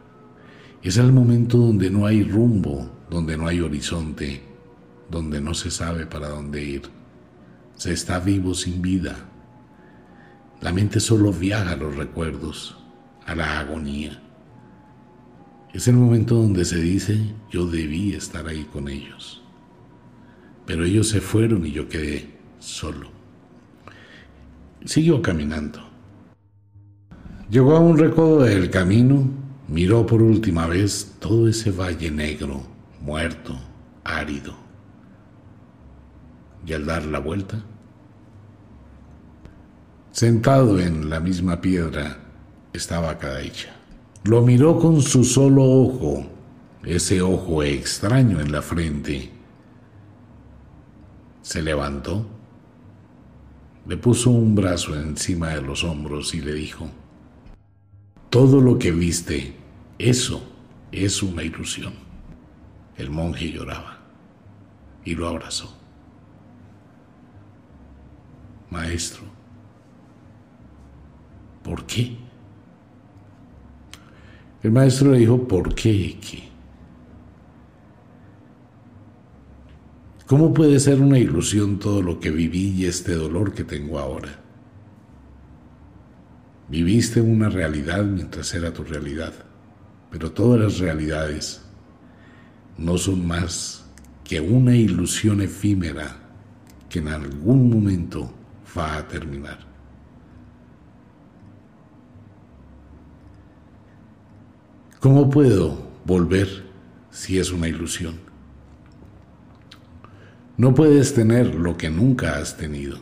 Es 0.82 0.98
el 0.98 1.10
momento 1.10 1.56
donde 1.56 1.88
no 1.88 2.04
hay 2.04 2.22
rumbo, 2.22 2.90
donde 3.08 3.38
no 3.38 3.46
hay 3.46 3.60
horizonte, 3.60 4.42
donde 5.10 5.40
no 5.40 5.54
se 5.54 5.70
sabe 5.70 6.04
para 6.04 6.28
dónde 6.28 6.62
ir 6.62 7.01
se 7.82 7.92
está 7.92 8.20
vivo 8.20 8.54
sin 8.54 8.80
vida. 8.80 9.16
La 10.60 10.72
mente 10.72 11.00
solo 11.00 11.32
viaja 11.32 11.72
a 11.72 11.76
los 11.76 11.96
recuerdos, 11.96 12.76
a 13.26 13.34
la 13.34 13.58
agonía. 13.58 14.22
Es 15.72 15.88
el 15.88 15.96
momento 15.96 16.36
donde 16.36 16.64
se 16.64 16.76
dice, 16.76 17.34
yo 17.50 17.66
debí 17.66 18.14
estar 18.14 18.46
ahí 18.46 18.68
con 18.72 18.88
ellos. 18.88 19.42
Pero 20.64 20.84
ellos 20.84 21.08
se 21.08 21.20
fueron 21.20 21.66
y 21.66 21.72
yo 21.72 21.88
quedé 21.88 22.30
solo. 22.60 23.08
Siguió 24.84 25.20
caminando. 25.20 25.80
Llegó 27.50 27.74
a 27.74 27.80
un 27.80 27.98
recodo 27.98 28.44
del 28.44 28.70
camino, 28.70 29.28
miró 29.66 30.06
por 30.06 30.22
última 30.22 30.68
vez 30.68 31.16
todo 31.18 31.48
ese 31.48 31.72
valle 31.72 32.12
negro, 32.12 32.62
muerto, 33.00 33.58
árido. 34.04 34.54
Y 36.64 36.72
al 36.72 36.86
dar 36.86 37.04
la 37.04 37.18
vuelta, 37.18 37.62
Sentado 40.12 40.78
en 40.78 41.08
la 41.08 41.20
misma 41.20 41.62
piedra 41.62 42.18
estaba 42.74 43.16
Kadaicha. 43.16 43.74
Lo 44.24 44.42
miró 44.42 44.78
con 44.78 45.00
su 45.00 45.24
solo 45.24 45.64
ojo, 45.64 46.26
ese 46.84 47.22
ojo 47.22 47.62
extraño 47.62 48.38
en 48.38 48.52
la 48.52 48.60
frente. 48.60 49.30
Se 51.40 51.62
levantó, 51.62 52.26
le 53.86 53.96
puso 53.96 54.30
un 54.30 54.54
brazo 54.54 54.94
encima 54.94 55.48
de 55.48 55.62
los 55.62 55.82
hombros 55.82 56.34
y 56.34 56.42
le 56.42 56.52
dijo, 56.52 56.90
todo 58.28 58.60
lo 58.60 58.78
que 58.78 58.92
viste, 58.92 59.56
eso 59.98 60.42
es 60.92 61.22
una 61.22 61.42
ilusión. 61.42 61.94
El 62.98 63.08
monje 63.08 63.50
lloraba 63.50 63.98
y 65.06 65.14
lo 65.14 65.26
abrazó. 65.26 65.81
Maestro, 68.72 69.24
¿Por 71.62 71.84
qué? 71.86 72.16
El 74.62 74.72
maestro 74.72 75.12
le 75.12 75.18
dijo, 75.18 75.46
¿por 75.46 75.74
qué? 75.74 76.18
¿Qué? 76.20 76.48
¿Cómo 80.26 80.54
puede 80.54 80.80
ser 80.80 81.00
una 81.00 81.18
ilusión 81.18 81.78
todo 81.78 82.02
lo 82.02 82.18
que 82.18 82.30
viví 82.30 82.70
y 82.70 82.86
este 82.86 83.14
dolor 83.14 83.52
que 83.52 83.62
tengo 83.62 83.98
ahora? 83.98 84.40
Viviste 86.68 87.20
una 87.20 87.50
realidad 87.50 88.02
mientras 88.04 88.54
era 88.54 88.72
tu 88.72 88.82
realidad, 88.82 89.34
pero 90.10 90.32
todas 90.32 90.60
las 90.60 90.78
realidades 90.78 91.62
no 92.78 92.96
son 92.96 93.26
más 93.26 93.84
que 94.24 94.40
una 94.40 94.74
ilusión 94.74 95.42
efímera 95.42 96.16
que 96.88 97.00
en 97.00 97.08
algún 97.08 97.68
momento 97.68 98.32
va 98.76 98.96
a 98.96 99.08
terminar. 99.08 99.58
¿Cómo 105.00 105.28
puedo 105.28 105.90
volver 106.04 106.48
si 107.10 107.38
es 107.38 107.50
una 107.50 107.66
ilusión? 107.68 108.20
No 110.56 110.74
puedes 110.74 111.12
tener 111.12 111.56
lo 111.56 111.76
que 111.76 111.90
nunca 111.90 112.36
has 112.36 112.56
tenido. 112.56 112.98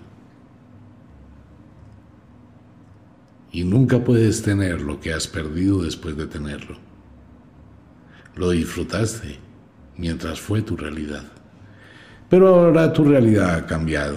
Y 3.53 3.65
nunca 3.65 4.03
puedes 4.03 4.43
tener 4.43 4.81
lo 4.81 4.99
que 5.01 5.13
has 5.13 5.27
perdido 5.27 5.83
después 5.83 6.17
de 6.17 6.27
tenerlo. 6.27 6.79
Lo 8.37 8.51
disfrutaste 8.51 9.39
mientras 9.97 10.41
fue 10.41 10.63
tu 10.63 10.77
realidad. 10.77 11.25
Pero 12.31 12.49
ahora 12.49 12.93
tu 12.93 13.05
realidad 13.05 13.57
ha 13.57 13.67
cambiado. 13.67 14.17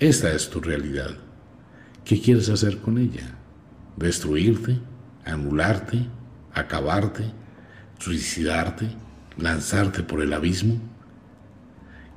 Esta 0.00 0.32
es 0.32 0.48
tu 0.48 0.60
realidad. 0.60 1.10
¿Qué 2.04 2.20
quieres 2.20 2.48
hacer 2.50 2.78
con 2.78 2.98
ella? 2.98 3.34
¿Destruirte? 3.96 4.78
¿Anularte? 5.24 6.06
¿Acabarte? 6.54 7.24
¿Suicidarte? 7.98 8.88
¿Lanzarte 9.36 10.04
por 10.04 10.22
el 10.22 10.32
abismo? 10.32 10.78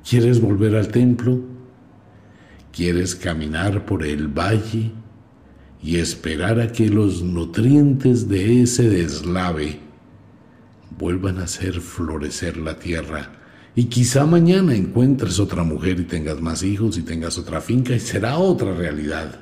¿Quieres 0.08 0.40
volver 0.40 0.76
al 0.76 0.88
templo? 0.88 1.40
¿Quieres 2.72 3.16
caminar 3.16 3.84
por 3.84 4.04
el 4.04 4.28
valle 4.28 4.92
y 5.82 5.96
esperar 5.96 6.60
a 6.60 6.70
que 6.70 6.88
los 6.88 7.20
nutrientes 7.22 8.28
de 8.28 8.62
ese 8.62 8.88
deslave 8.88 9.80
vuelvan 10.96 11.38
a 11.38 11.44
hacer 11.44 11.80
florecer 11.80 12.58
la 12.58 12.78
tierra? 12.78 13.41
Y 13.74 13.84
quizá 13.84 14.26
mañana 14.26 14.74
encuentres 14.74 15.40
otra 15.40 15.64
mujer 15.64 15.98
y 16.00 16.04
tengas 16.04 16.40
más 16.40 16.62
hijos 16.62 16.98
y 16.98 17.02
tengas 17.02 17.38
otra 17.38 17.60
finca 17.60 17.94
y 17.94 18.00
será 18.00 18.36
otra 18.36 18.74
realidad. 18.74 19.40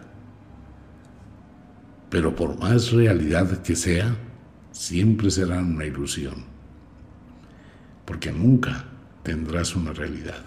Pero 2.10 2.34
por 2.34 2.58
más 2.58 2.92
realidad 2.92 3.62
que 3.62 3.74
sea, 3.74 4.16
siempre 4.70 5.30
será 5.30 5.58
una 5.58 5.84
ilusión. 5.84 6.44
Porque 8.04 8.30
nunca 8.30 8.84
tendrás 9.24 9.74
una 9.74 9.92
realidad. 9.92 10.44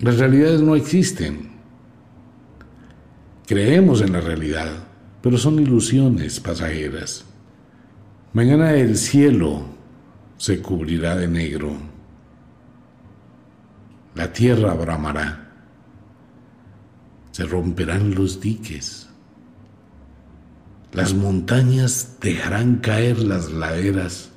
Las 0.00 0.18
realidades 0.18 0.60
no 0.62 0.76
existen. 0.76 1.50
Creemos 3.46 4.00
en 4.00 4.12
la 4.12 4.20
realidad, 4.20 4.70
pero 5.22 5.36
son 5.36 5.60
ilusiones 5.60 6.40
pasajeras. 6.40 7.26
Mañana 8.32 8.74
el 8.74 8.96
cielo 8.96 9.73
se 10.44 10.60
cubrirá 10.60 11.16
de 11.16 11.26
negro, 11.26 11.74
la 14.14 14.30
tierra 14.30 14.74
bramará, 14.74 15.50
se 17.30 17.46
romperán 17.46 18.14
los 18.14 18.42
diques, 18.42 19.08
las 20.92 21.14
montañas 21.14 22.18
dejarán 22.20 22.76
caer 22.76 23.20
las 23.20 23.50
laderas 23.52 24.32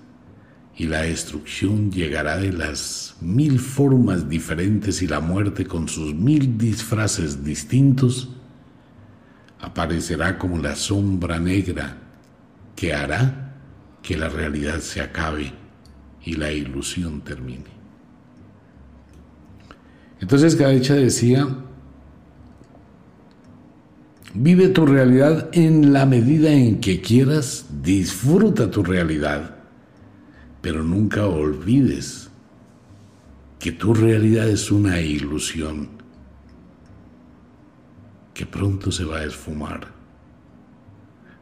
y 0.78 0.86
la 0.86 1.02
destrucción 1.02 1.92
llegará 1.92 2.38
de 2.38 2.54
las 2.54 3.18
mil 3.20 3.60
formas 3.60 4.30
diferentes 4.30 5.02
y 5.02 5.08
la 5.08 5.20
muerte 5.20 5.66
con 5.66 5.90
sus 5.90 6.16
mil 6.16 6.58
disfraces 6.58 7.44
distintos 7.44 8.30
aparecerá 9.60 10.38
como 10.38 10.58
la 10.60 10.78
sombra 10.78 11.38
negra 11.38 11.98
que 12.78 12.94
hará 12.94 13.58
que 14.02 14.16
la 14.16 14.30
realidad 14.30 14.80
se 14.80 15.02
acabe 15.02 15.57
y 16.28 16.34
la 16.34 16.52
ilusión 16.52 17.22
termine. 17.22 17.78
Entonces 20.20 20.56
Gadecha 20.56 20.96
decía, 20.96 21.48
vive 24.34 24.70
tu 24.70 24.86
realidad 24.86 25.50
en 25.54 25.94
la 25.94 26.06
medida 26.06 26.52
en 26.52 26.80
que 26.80 27.02
quieras, 27.02 27.68
disfruta 27.84 28.70
tu 28.72 28.84
realidad 28.84 29.58
pero 30.68 30.84
nunca 30.84 31.26
olvides 31.26 32.30
que 33.58 33.72
tu 33.72 33.94
realidad 33.94 34.50
es 34.50 34.70
una 34.70 35.00
ilusión 35.00 35.88
que 38.34 38.46
pronto 38.46 38.92
se 38.92 39.06
va 39.06 39.20
a 39.20 39.24
esfumar. 39.24 39.97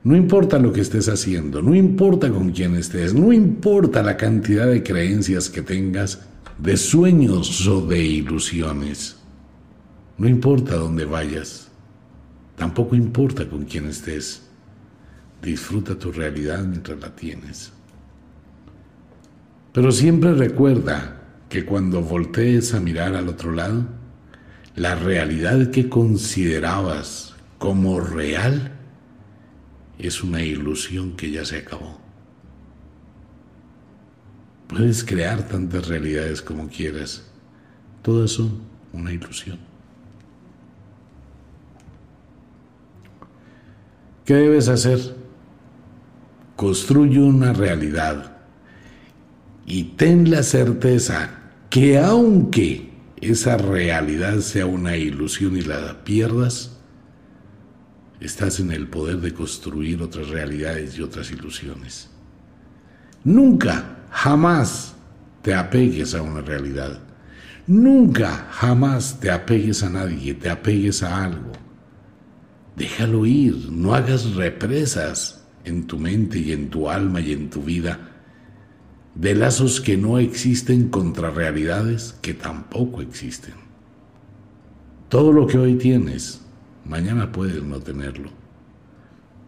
No 0.06 0.16
importa 0.16 0.60
lo 0.60 0.72
que 0.72 0.82
estés 0.82 1.10
haciendo, 1.10 1.64
no 1.64 1.74
importa 1.74 2.30
con 2.30 2.52
quién 2.52 2.76
estés, 2.76 3.16
no 3.16 3.34
importa 3.34 4.04
la 4.04 4.18
cantidad 4.18 4.68
de 4.68 4.84
creencias 4.84 5.50
que 5.50 5.64
tengas, 5.64 6.22
de 6.60 6.78
sueños 6.78 7.68
o 7.68 7.82
de 7.82 8.04
ilusiones. 8.04 9.18
No 10.20 10.28
importa 10.28 10.76
dónde 10.76 11.06
vayas, 11.06 11.70
tampoco 12.56 12.96
importa 12.96 13.50
con 13.50 13.66
quién 13.66 13.88
estés. 13.88 14.44
Disfruta 15.42 15.98
tu 15.98 16.12
realidad 16.12 16.64
mientras 16.64 17.00
la 17.00 17.16
tienes. 17.16 17.72
Pero 19.74 19.92
siempre 19.92 20.36
recuerda 20.36 21.24
que 21.50 21.66
cuando 21.66 22.04
voltees 22.04 22.76
a 22.76 22.80
mirar 22.80 23.16
al 23.16 23.28
otro 23.28 23.54
lado, 23.54 23.88
la 24.76 24.94
realidad 24.94 25.72
que 25.72 25.90
considerabas 25.90 27.34
como 27.58 28.00
real 28.00 28.75
es 30.00 30.24
una 30.24 30.42
ilusión 30.44 31.16
que 31.16 31.32
ya 31.32 31.46
se 31.46 31.58
acabó. 31.58 32.00
Puedes 34.68 35.04
crear 35.04 35.48
tantas 35.48 35.88
realidades 35.88 36.42
como 36.42 36.68
quieras. 36.68 37.24
Todas 38.02 38.32
son 38.32 38.62
una 38.94 39.12
ilusión. 39.12 39.60
¿Qué 44.26 44.34
debes 44.34 44.70
hacer? 44.70 45.16
Construye 46.56 47.20
una 47.20 47.54
realidad 47.54 48.38
y 49.68 49.84
ten 49.84 50.32
la 50.32 50.42
certeza 50.42 51.30
que 51.70 52.00
aunque 52.00 52.92
esa 53.22 53.58
realidad 53.58 54.40
sea 54.40 54.66
una 54.66 54.98
ilusión 54.98 55.58
y 55.58 55.62
la 55.62 56.04
pierdas, 56.04 56.75
estás 58.26 58.60
en 58.60 58.72
el 58.72 58.88
poder 58.88 59.18
de 59.18 59.34
construir 59.34 60.02
otras 60.02 60.30
realidades 60.30 60.98
y 60.98 61.02
otras 61.02 61.32
ilusiones. 61.32 62.10
Nunca, 63.24 64.06
jamás 64.12 64.96
te 65.42 65.54
apegues 65.54 66.14
a 66.14 66.22
una 66.22 66.42
realidad. 66.42 67.00
Nunca, 67.68 68.48
jamás 68.52 69.20
te 69.20 69.32
apegues 69.32 69.84
a 69.84 69.90
nadie, 69.90 70.34
te 70.34 70.50
apegues 70.50 71.02
a 71.04 71.24
algo. 71.24 71.52
Déjalo 72.76 73.26
ir, 73.26 73.72
no 73.72 73.96
hagas 73.96 74.36
represas 74.36 75.44
en 75.64 75.88
tu 75.88 75.98
mente 75.98 76.38
y 76.38 76.52
en 76.52 76.70
tu 76.70 76.90
alma 76.90 77.22
y 77.22 77.32
en 77.32 77.50
tu 77.50 77.62
vida 77.62 78.12
de 79.16 79.34
lazos 79.34 79.80
que 79.80 79.98
no 79.98 80.20
existen 80.20 80.90
contra 80.90 81.32
realidades 81.32 82.16
que 82.22 82.34
tampoco 82.34 83.02
existen. 83.02 83.54
Todo 85.10 85.32
lo 85.32 85.48
que 85.48 85.58
hoy 85.58 85.76
tienes, 85.76 86.42
mañana 86.86 87.32
puedes 87.32 87.62
no 87.64 87.80
tenerlo. 87.80 88.30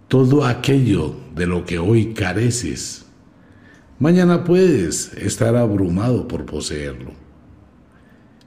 Todo 0.07 0.45
aquello 0.45 1.15
de 1.35 1.47
lo 1.47 1.65
que 1.65 1.79
hoy 1.79 2.13
careces, 2.13 3.05
mañana 3.99 4.43
puedes 4.43 5.13
estar 5.13 5.55
abrumado 5.55 6.27
por 6.27 6.45
poseerlo. 6.45 7.11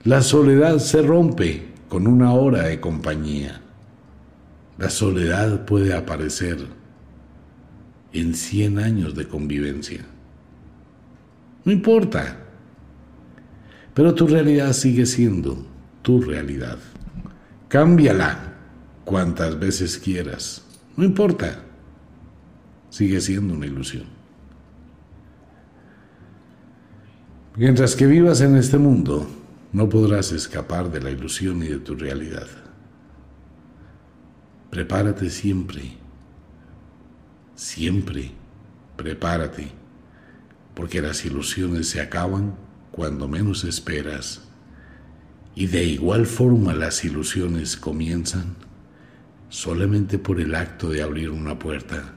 La 0.04 0.22
soledad 0.22 0.78
se 0.78 1.02
rompe 1.02 1.68
con 1.88 2.06
una 2.06 2.32
hora 2.32 2.62
de 2.62 2.80
compañía. 2.80 3.60
La 4.78 4.88
soledad 4.88 5.66
puede 5.66 5.94
aparecer 5.94 6.58
en 8.12 8.34
cien 8.34 8.78
años 8.78 9.14
de 9.14 9.28
convivencia. 9.28 10.06
No 11.64 11.72
importa. 11.72 12.38
Pero 13.92 14.14
tu 14.14 14.26
realidad 14.26 14.72
sigue 14.72 15.04
siendo 15.04 15.66
tu 16.00 16.22
realidad. 16.22 16.78
Cámbiala 17.68 18.49
cuantas 19.10 19.58
veces 19.58 19.98
quieras. 19.98 20.62
No 20.96 21.02
importa. 21.02 21.64
Sigue 22.90 23.20
siendo 23.20 23.54
una 23.54 23.66
ilusión. 23.66 24.04
Mientras 27.56 27.96
que 27.96 28.06
vivas 28.06 28.40
en 28.40 28.54
este 28.54 28.78
mundo, 28.78 29.28
no 29.72 29.88
podrás 29.88 30.30
escapar 30.30 30.92
de 30.92 31.00
la 31.00 31.10
ilusión 31.10 31.60
y 31.64 31.66
de 31.66 31.80
tu 31.80 31.96
realidad. 31.96 32.46
Prepárate 34.70 35.28
siempre. 35.28 35.96
Siempre. 37.56 38.30
Prepárate 38.96 39.72
porque 40.76 41.02
las 41.02 41.24
ilusiones 41.24 41.88
se 41.88 42.00
acaban 42.00 42.54
cuando 42.92 43.26
menos 43.26 43.64
esperas, 43.64 44.42
y 45.56 45.66
de 45.66 45.82
igual 45.82 46.26
forma 46.26 46.74
las 46.74 47.04
ilusiones 47.04 47.76
comienzan 47.76 48.69
solamente 49.50 50.18
por 50.18 50.40
el 50.40 50.54
acto 50.54 50.88
de 50.88 51.02
abrir 51.02 51.28
una 51.28 51.58
puerta. 51.58 52.14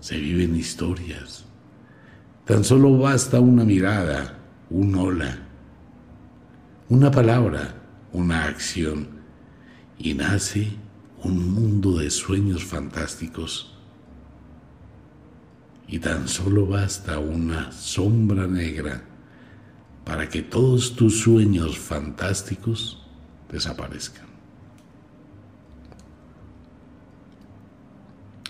Se 0.00 0.18
viven 0.18 0.56
historias. 0.56 1.46
Tan 2.44 2.64
solo 2.64 2.98
basta 2.98 3.40
una 3.40 3.64
mirada, 3.64 4.38
un 4.68 4.94
hola, 4.96 5.38
una 6.88 7.10
palabra, 7.10 7.74
una 8.12 8.44
acción, 8.44 9.08
y 9.96 10.14
nace 10.14 10.72
un 11.22 11.54
mundo 11.54 11.98
de 11.98 12.10
sueños 12.10 12.64
fantásticos. 12.64 13.76
Y 15.86 15.98
tan 16.00 16.26
solo 16.26 16.66
basta 16.66 17.18
una 17.18 17.70
sombra 17.70 18.46
negra 18.46 19.04
para 20.04 20.28
que 20.28 20.42
todos 20.42 20.96
tus 20.96 21.20
sueños 21.20 21.78
fantásticos 21.78 23.06
desaparezcan. 23.52 24.29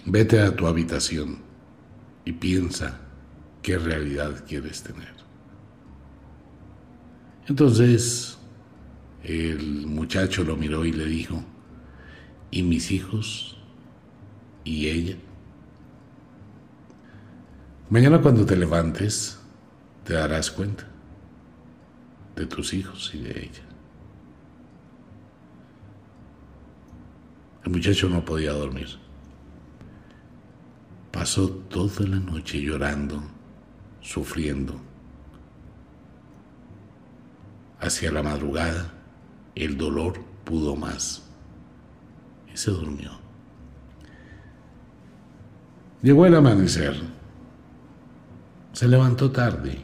Vete 0.06 0.40
a 0.40 0.56
tu 0.56 0.66
habitación 0.66 1.38
y 2.24 2.32
piensa 2.32 3.00
qué 3.62 3.78
realidad 3.78 4.44
quieres 4.46 4.82
tener. 4.82 5.14
Entonces 7.46 8.38
el 9.22 9.86
muchacho 9.86 10.44
lo 10.44 10.56
miró 10.56 10.84
y 10.84 10.92
le 10.92 11.04
dijo, 11.04 11.44
¿y 12.50 12.62
mis 12.62 12.90
hijos? 12.90 13.58
¿Y 14.64 14.88
ella? 14.88 15.16
Mañana 17.90 18.20
cuando 18.22 18.46
te 18.46 18.56
levantes 18.56 19.38
te 20.04 20.14
darás 20.14 20.50
cuenta 20.50 20.86
de 22.36 22.46
tus 22.46 22.72
hijos 22.72 23.10
y 23.14 23.18
de 23.18 23.30
ella. 23.30 23.62
El 27.64 27.72
muchacho 27.72 28.08
no 28.08 28.24
podía 28.24 28.52
dormir. 28.52 28.88
Pasó 31.10 31.48
toda 31.48 32.06
la 32.06 32.20
noche 32.20 32.60
llorando, 32.60 33.22
sufriendo. 34.00 34.80
Hacia 37.80 38.12
la 38.12 38.22
madrugada, 38.22 38.92
el 39.54 39.76
dolor 39.76 40.20
pudo 40.44 40.76
más 40.76 41.22
y 42.52 42.56
se 42.56 42.70
durmió. 42.70 43.10
Llegó 46.02 46.26
el 46.26 46.34
amanecer. 46.34 46.96
Se 48.72 48.88
levantó 48.88 49.30
tarde 49.30 49.78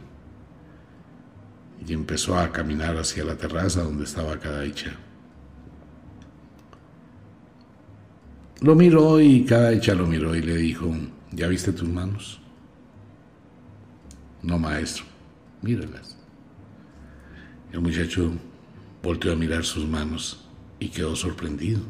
y 1.87 1.93
empezó 1.93 2.39
a 2.39 2.51
caminar 2.53 2.97
hacia 2.97 3.25
la 3.25 3.37
terraza 3.37 3.83
donde 3.83 4.05
estaba 4.05 4.39
Kadaicha. 4.39 4.93
Lo 8.61 8.75
miró 8.75 9.21
y 9.21 9.45
Kadaicha 9.45 9.95
lo 9.95 10.07
miró 10.07 10.35
y 10.35 10.43
le 10.43 10.57
dijo, 10.57 10.91
¿ya 11.37 11.47
viste 11.49 11.71
tus 11.71 11.89
manos? 11.89 12.41
No, 14.43 14.59
maestro, 14.59 15.05
míralas. 15.61 16.17
El 17.73 17.81
muchacho 17.81 18.33
volteó 19.03 19.33
a 19.33 19.37
mirar 19.37 19.63
sus 19.63 19.87
manos 19.87 20.49
y 20.81 20.89
quedó 20.89 21.15
sorprendido. 21.15 21.81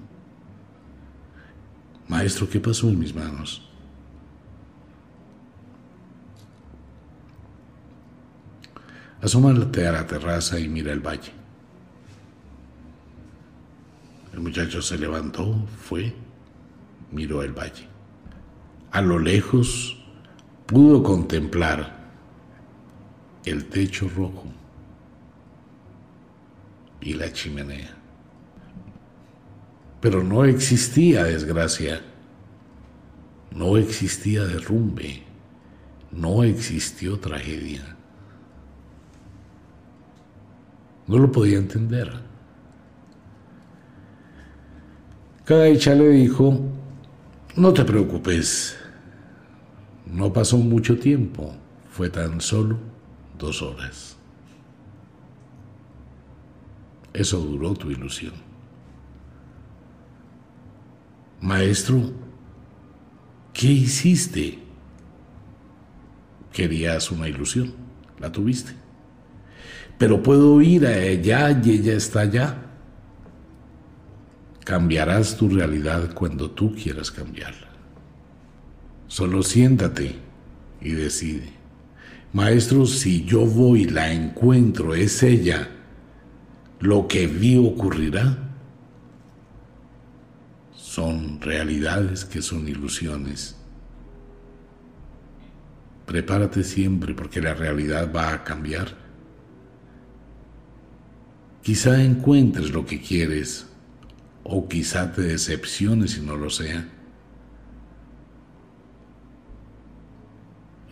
Maestro, 2.08 2.48
¿qué 2.48 2.58
pasó 2.58 2.88
en 2.88 2.98
mis 2.98 3.14
manos? 3.14 3.62
Asómate 9.22 9.86
a 9.86 9.92
la 9.92 10.06
terraza 10.06 10.58
y 10.58 10.68
mira 10.68 10.92
el 10.92 11.00
valle. 11.00 11.32
El 14.32 14.40
muchacho 14.40 14.82
se 14.82 14.98
levantó, 14.98 15.66
fue, 15.82 16.14
miró 17.10 17.42
el 17.42 17.52
valle. 17.52 17.95
A 18.96 19.02
lo 19.02 19.18
lejos 19.18 19.94
pudo 20.64 21.02
contemplar 21.02 21.98
el 23.44 23.66
techo 23.66 24.08
rojo 24.08 24.46
y 27.02 27.12
la 27.12 27.30
chimenea. 27.30 27.94
Pero 30.00 30.24
no 30.24 30.46
existía 30.46 31.24
desgracia, 31.24 32.00
no 33.50 33.76
existía 33.76 34.44
derrumbe, 34.44 35.24
no 36.10 36.42
existió 36.42 37.18
tragedia. 37.20 37.82
No 41.06 41.18
lo 41.18 41.30
podía 41.30 41.58
entender. 41.58 42.10
Cada 45.44 45.66
hecha 45.66 45.94
le 45.94 46.08
dijo, 46.08 46.58
no 47.56 47.74
te 47.74 47.84
preocupes, 47.84 48.78
no 50.06 50.32
pasó 50.32 50.58
mucho 50.58 50.98
tiempo, 50.98 51.54
fue 51.90 52.08
tan 52.10 52.40
solo 52.40 52.78
dos 53.38 53.62
horas. 53.62 54.16
Eso 57.12 57.38
duró 57.38 57.74
tu 57.74 57.90
ilusión. 57.90 58.34
Maestro, 61.40 62.12
¿qué 63.52 63.68
hiciste? 63.68 64.58
Querías 66.52 67.10
una 67.10 67.28
ilusión, 67.28 67.74
la 68.18 68.32
tuviste 68.32 68.86
pero 69.98 70.22
puedo 70.22 70.60
ir 70.60 70.86
a 70.86 70.98
ella 70.98 71.50
y 71.62 71.70
ella 71.70 71.94
está 71.94 72.20
allá. 72.20 72.56
Cambiarás 74.64 75.36
tu 75.36 75.48
realidad 75.48 76.12
cuando 76.12 76.50
tú 76.50 76.74
quieras 76.74 77.10
cambiarla. 77.10 77.65
Solo 79.08 79.42
siéntate 79.42 80.16
y 80.80 80.92
decide. 80.92 81.52
Maestro, 82.32 82.86
si 82.86 83.24
yo 83.24 83.46
voy, 83.46 83.84
la 83.84 84.12
encuentro, 84.12 84.94
es 84.94 85.22
ella, 85.22 85.70
lo 86.80 87.08
que 87.08 87.26
vi 87.26 87.56
ocurrirá. 87.56 88.38
Son 90.74 91.40
realidades 91.40 92.24
que 92.24 92.42
son 92.42 92.68
ilusiones. 92.68 93.56
Prepárate 96.04 96.62
siempre 96.62 97.14
porque 97.14 97.40
la 97.40 97.54
realidad 97.54 98.12
va 98.14 98.32
a 98.32 98.44
cambiar 98.44 99.06
Quizá 101.66 102.00
encuentres 102.00 102.70
lo 102.70 102.86
que 102.86 103.00
quieres 103.00 103.66
o 104.44 104.68
quizá 104.68 105.10
te 105.10 105.22
decepciones 105.22 106.12
si 106.12 106.20
no 106.20 106.36
lo 106.36 106.48
sea. 106.48 106.88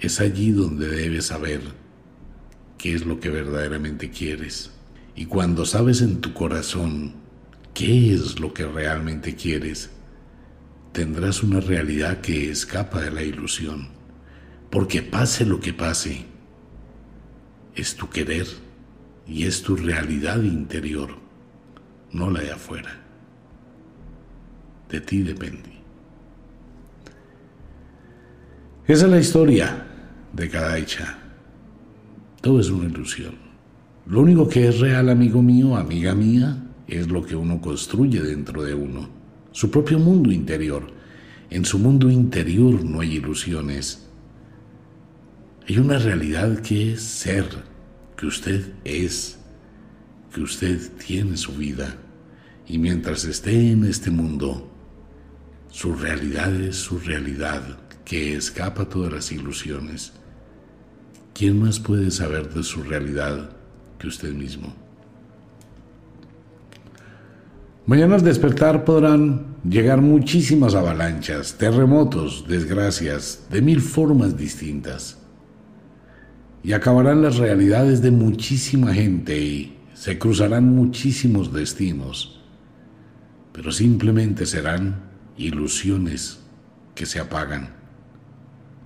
Es 0.05 0.21
allí 0.21 0.51
donde 0.51 0.87
debes 0.87 1.29
saber 1.29 1.63
qué 2.77 2.93
es 2.93 3.07
lo 3.07 3.21
que 3.21 3.31
verdaderamente 3.31 4.11
quieres. 4.11 4.71
Y 5.17 5.25
cuando 5.25 5.65
sabes 5.65 6.03
en 6.03 6.21
tu 6.21 6.35
corazón 6.35 7.15
qué 7.73 8.13
es 8.13 8.39
lo 8.39 8.53
que 8.53 8.67
realmente 8.67 9.35
quieres, 9.35 9.89
tendrás 10.93 11.43
una 11.43 11.61
realidad 11.61 12.21
que 12.21 12.51
escapa 12.51 13.01
de 13.01 13.13
la 13.13 13.23
ilusión. 13.23 13.89
Porque 14.69 15.01
pase 15.01 15.47
lo 15.47 15.59
que 15.59 15.73
pase, 15.73 16.27
es 17.75 17.97
tu 17.97 18.11
querer 18.11 18.47
y 19.27 19.45
es 19.45 19.63
tu 19.63 19.75
realidad 19.75 20.43
interior, 20.43 21.17
no 22.13 22.31
la 22.31 22.41
de 22.41 22.53
afuera. 22.53 23.01
De 24.91 25.01
ti 25.01 25.23
depende. 25.23 25.73
Esa 28.87 29.07
es 29.07 29.11
la 29.11 29.19
historia 29.19 29.93
de 30.35 30.49
cada 30.49 30.79
hecha. 30.79 31.19
Todo 32.41 32.61
es 32.61 32.71
una 32.71 32.87
ilusión. 32.87 33.35
Lo 34.07 34.21
único 34.21 34.49
que 34.49 34.69
es 34.69 34.81
real, 34.81 35.09
amigo 35.09 35.43
mío, 35.43 35.77
amiga 35.77 36.15
mía, 36.15 36.63
es 36.87 37.09
lo 37.09 37.25
que 37.25 37.37
uno 37.37 37.61
construye 37.61 38.21
dentro 38.21 38.63
de 38.63 38.75
uno, 38.75 39.09
su 39.53 39.71
propio 39.71 39.99
mundo 39.99 40.31
interior. 40.31 40.87
En 41.51 41.65
su 41.65 41.79
mundo 41.79 42.11
interior 42.11 42.85
no 42.85 43.01
hay 43.01 43.17
ilusiones. 43.17 44.07
Hay 45.67 45.79
una 45.79 45.99
realidad 45.99 46.61
que 46.61 46.93
es 46.93 47.03
ser, 47.03 47.47
que 48.17 48.27
usted 48.27 48.73
es, 48.85 49.39
que 50.35 50.43
usted 50.43 50.81
tiene 50.99 51.37
su 51.37 51.53
vida 51.53 51.97
y 52.67 52.79
mientras 52.79 53.25
esté 53.25 53.71
en 53.71 53.85
este 53.85 54.11
mundo, 54.11 54.71
su 55.71 55.95
realidad 55.95 56.55
es 56.55 56.77
su 56.77 56.99
realidad 56.99 57.79
que 58.05 58.37
escapa 58.37 58.89
todas 58.89 59.13
las 59.13 59.33
ilusiones. 59.33 60.13
¿Quién 61.35 61.61
más 61.61 61.81
puede 61.81 62.13
saber 62.13 62.55
de 62.55 62.63
su 62.63 62.85
realidad 62.85 63.51
que 63.99 64.07
usted 64.07 64.33
mismo? 64.33 64.73
Mañana 67.87 68.15
al 68.15 68.23
despertar 68.23 68.85
podrán 68.85 69.57
llegar 69.69 70.01
muchísimas 70.01 70.77
avalanchas, 70.77 71.59
terremotos, 71.59 72.47
desgracias, 72.47 73.47
de 73.51 73.61
mil 73.63 73.81
formas 73.81 74.39
distintas 74.39 75.19
y 76.63 76.73
acabarán 76.73 77.21
las 77.21 77.37
realidades 77.37 78.01
de 78.01 78.13
muchísima 78.13 78.95
gente 78.95 79.37
y 79.37 79.77
se 79.93 80.19
cruzarán 80.21 80.73
muchísimos 80.73 81.53
destinos, 81.53 82.41
pero 83.53 83.73
simplemente 83.73 84.47
serán 84.47 85.11
ilusiones 85.37 86.41
que 86.95 87.07
se 87.07 87.19
apagan, 87.19 87.75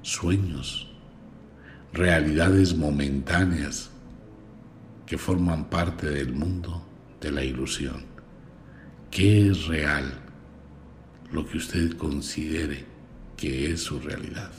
sueños, 0.01 0.88
realidades 1.93 2.77
momentáneas 2.77 3.91
que 5.07 5.19
forman 5.19 5.65
parte 5.71 6.09
del 6.11 6.33
mundo 6.33 6.87
de 7.21 7.33
la 7.33 7.43
ilusión. 7.43 8.05
¿Qué 9.11 9.49
es 9.49 9.67
real? 9.67 10.13
Lo 11.33 11.47
que 11.47 11.59
usted 11.59 11.97
considere 11.97 12.85
que 13.37 13.73
es 13.73 13.83
su 13.83 13.99
realidad. 14.01 14.53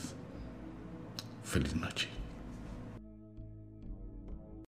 Feliz 1.43 1.75
noche. 1.75 2.18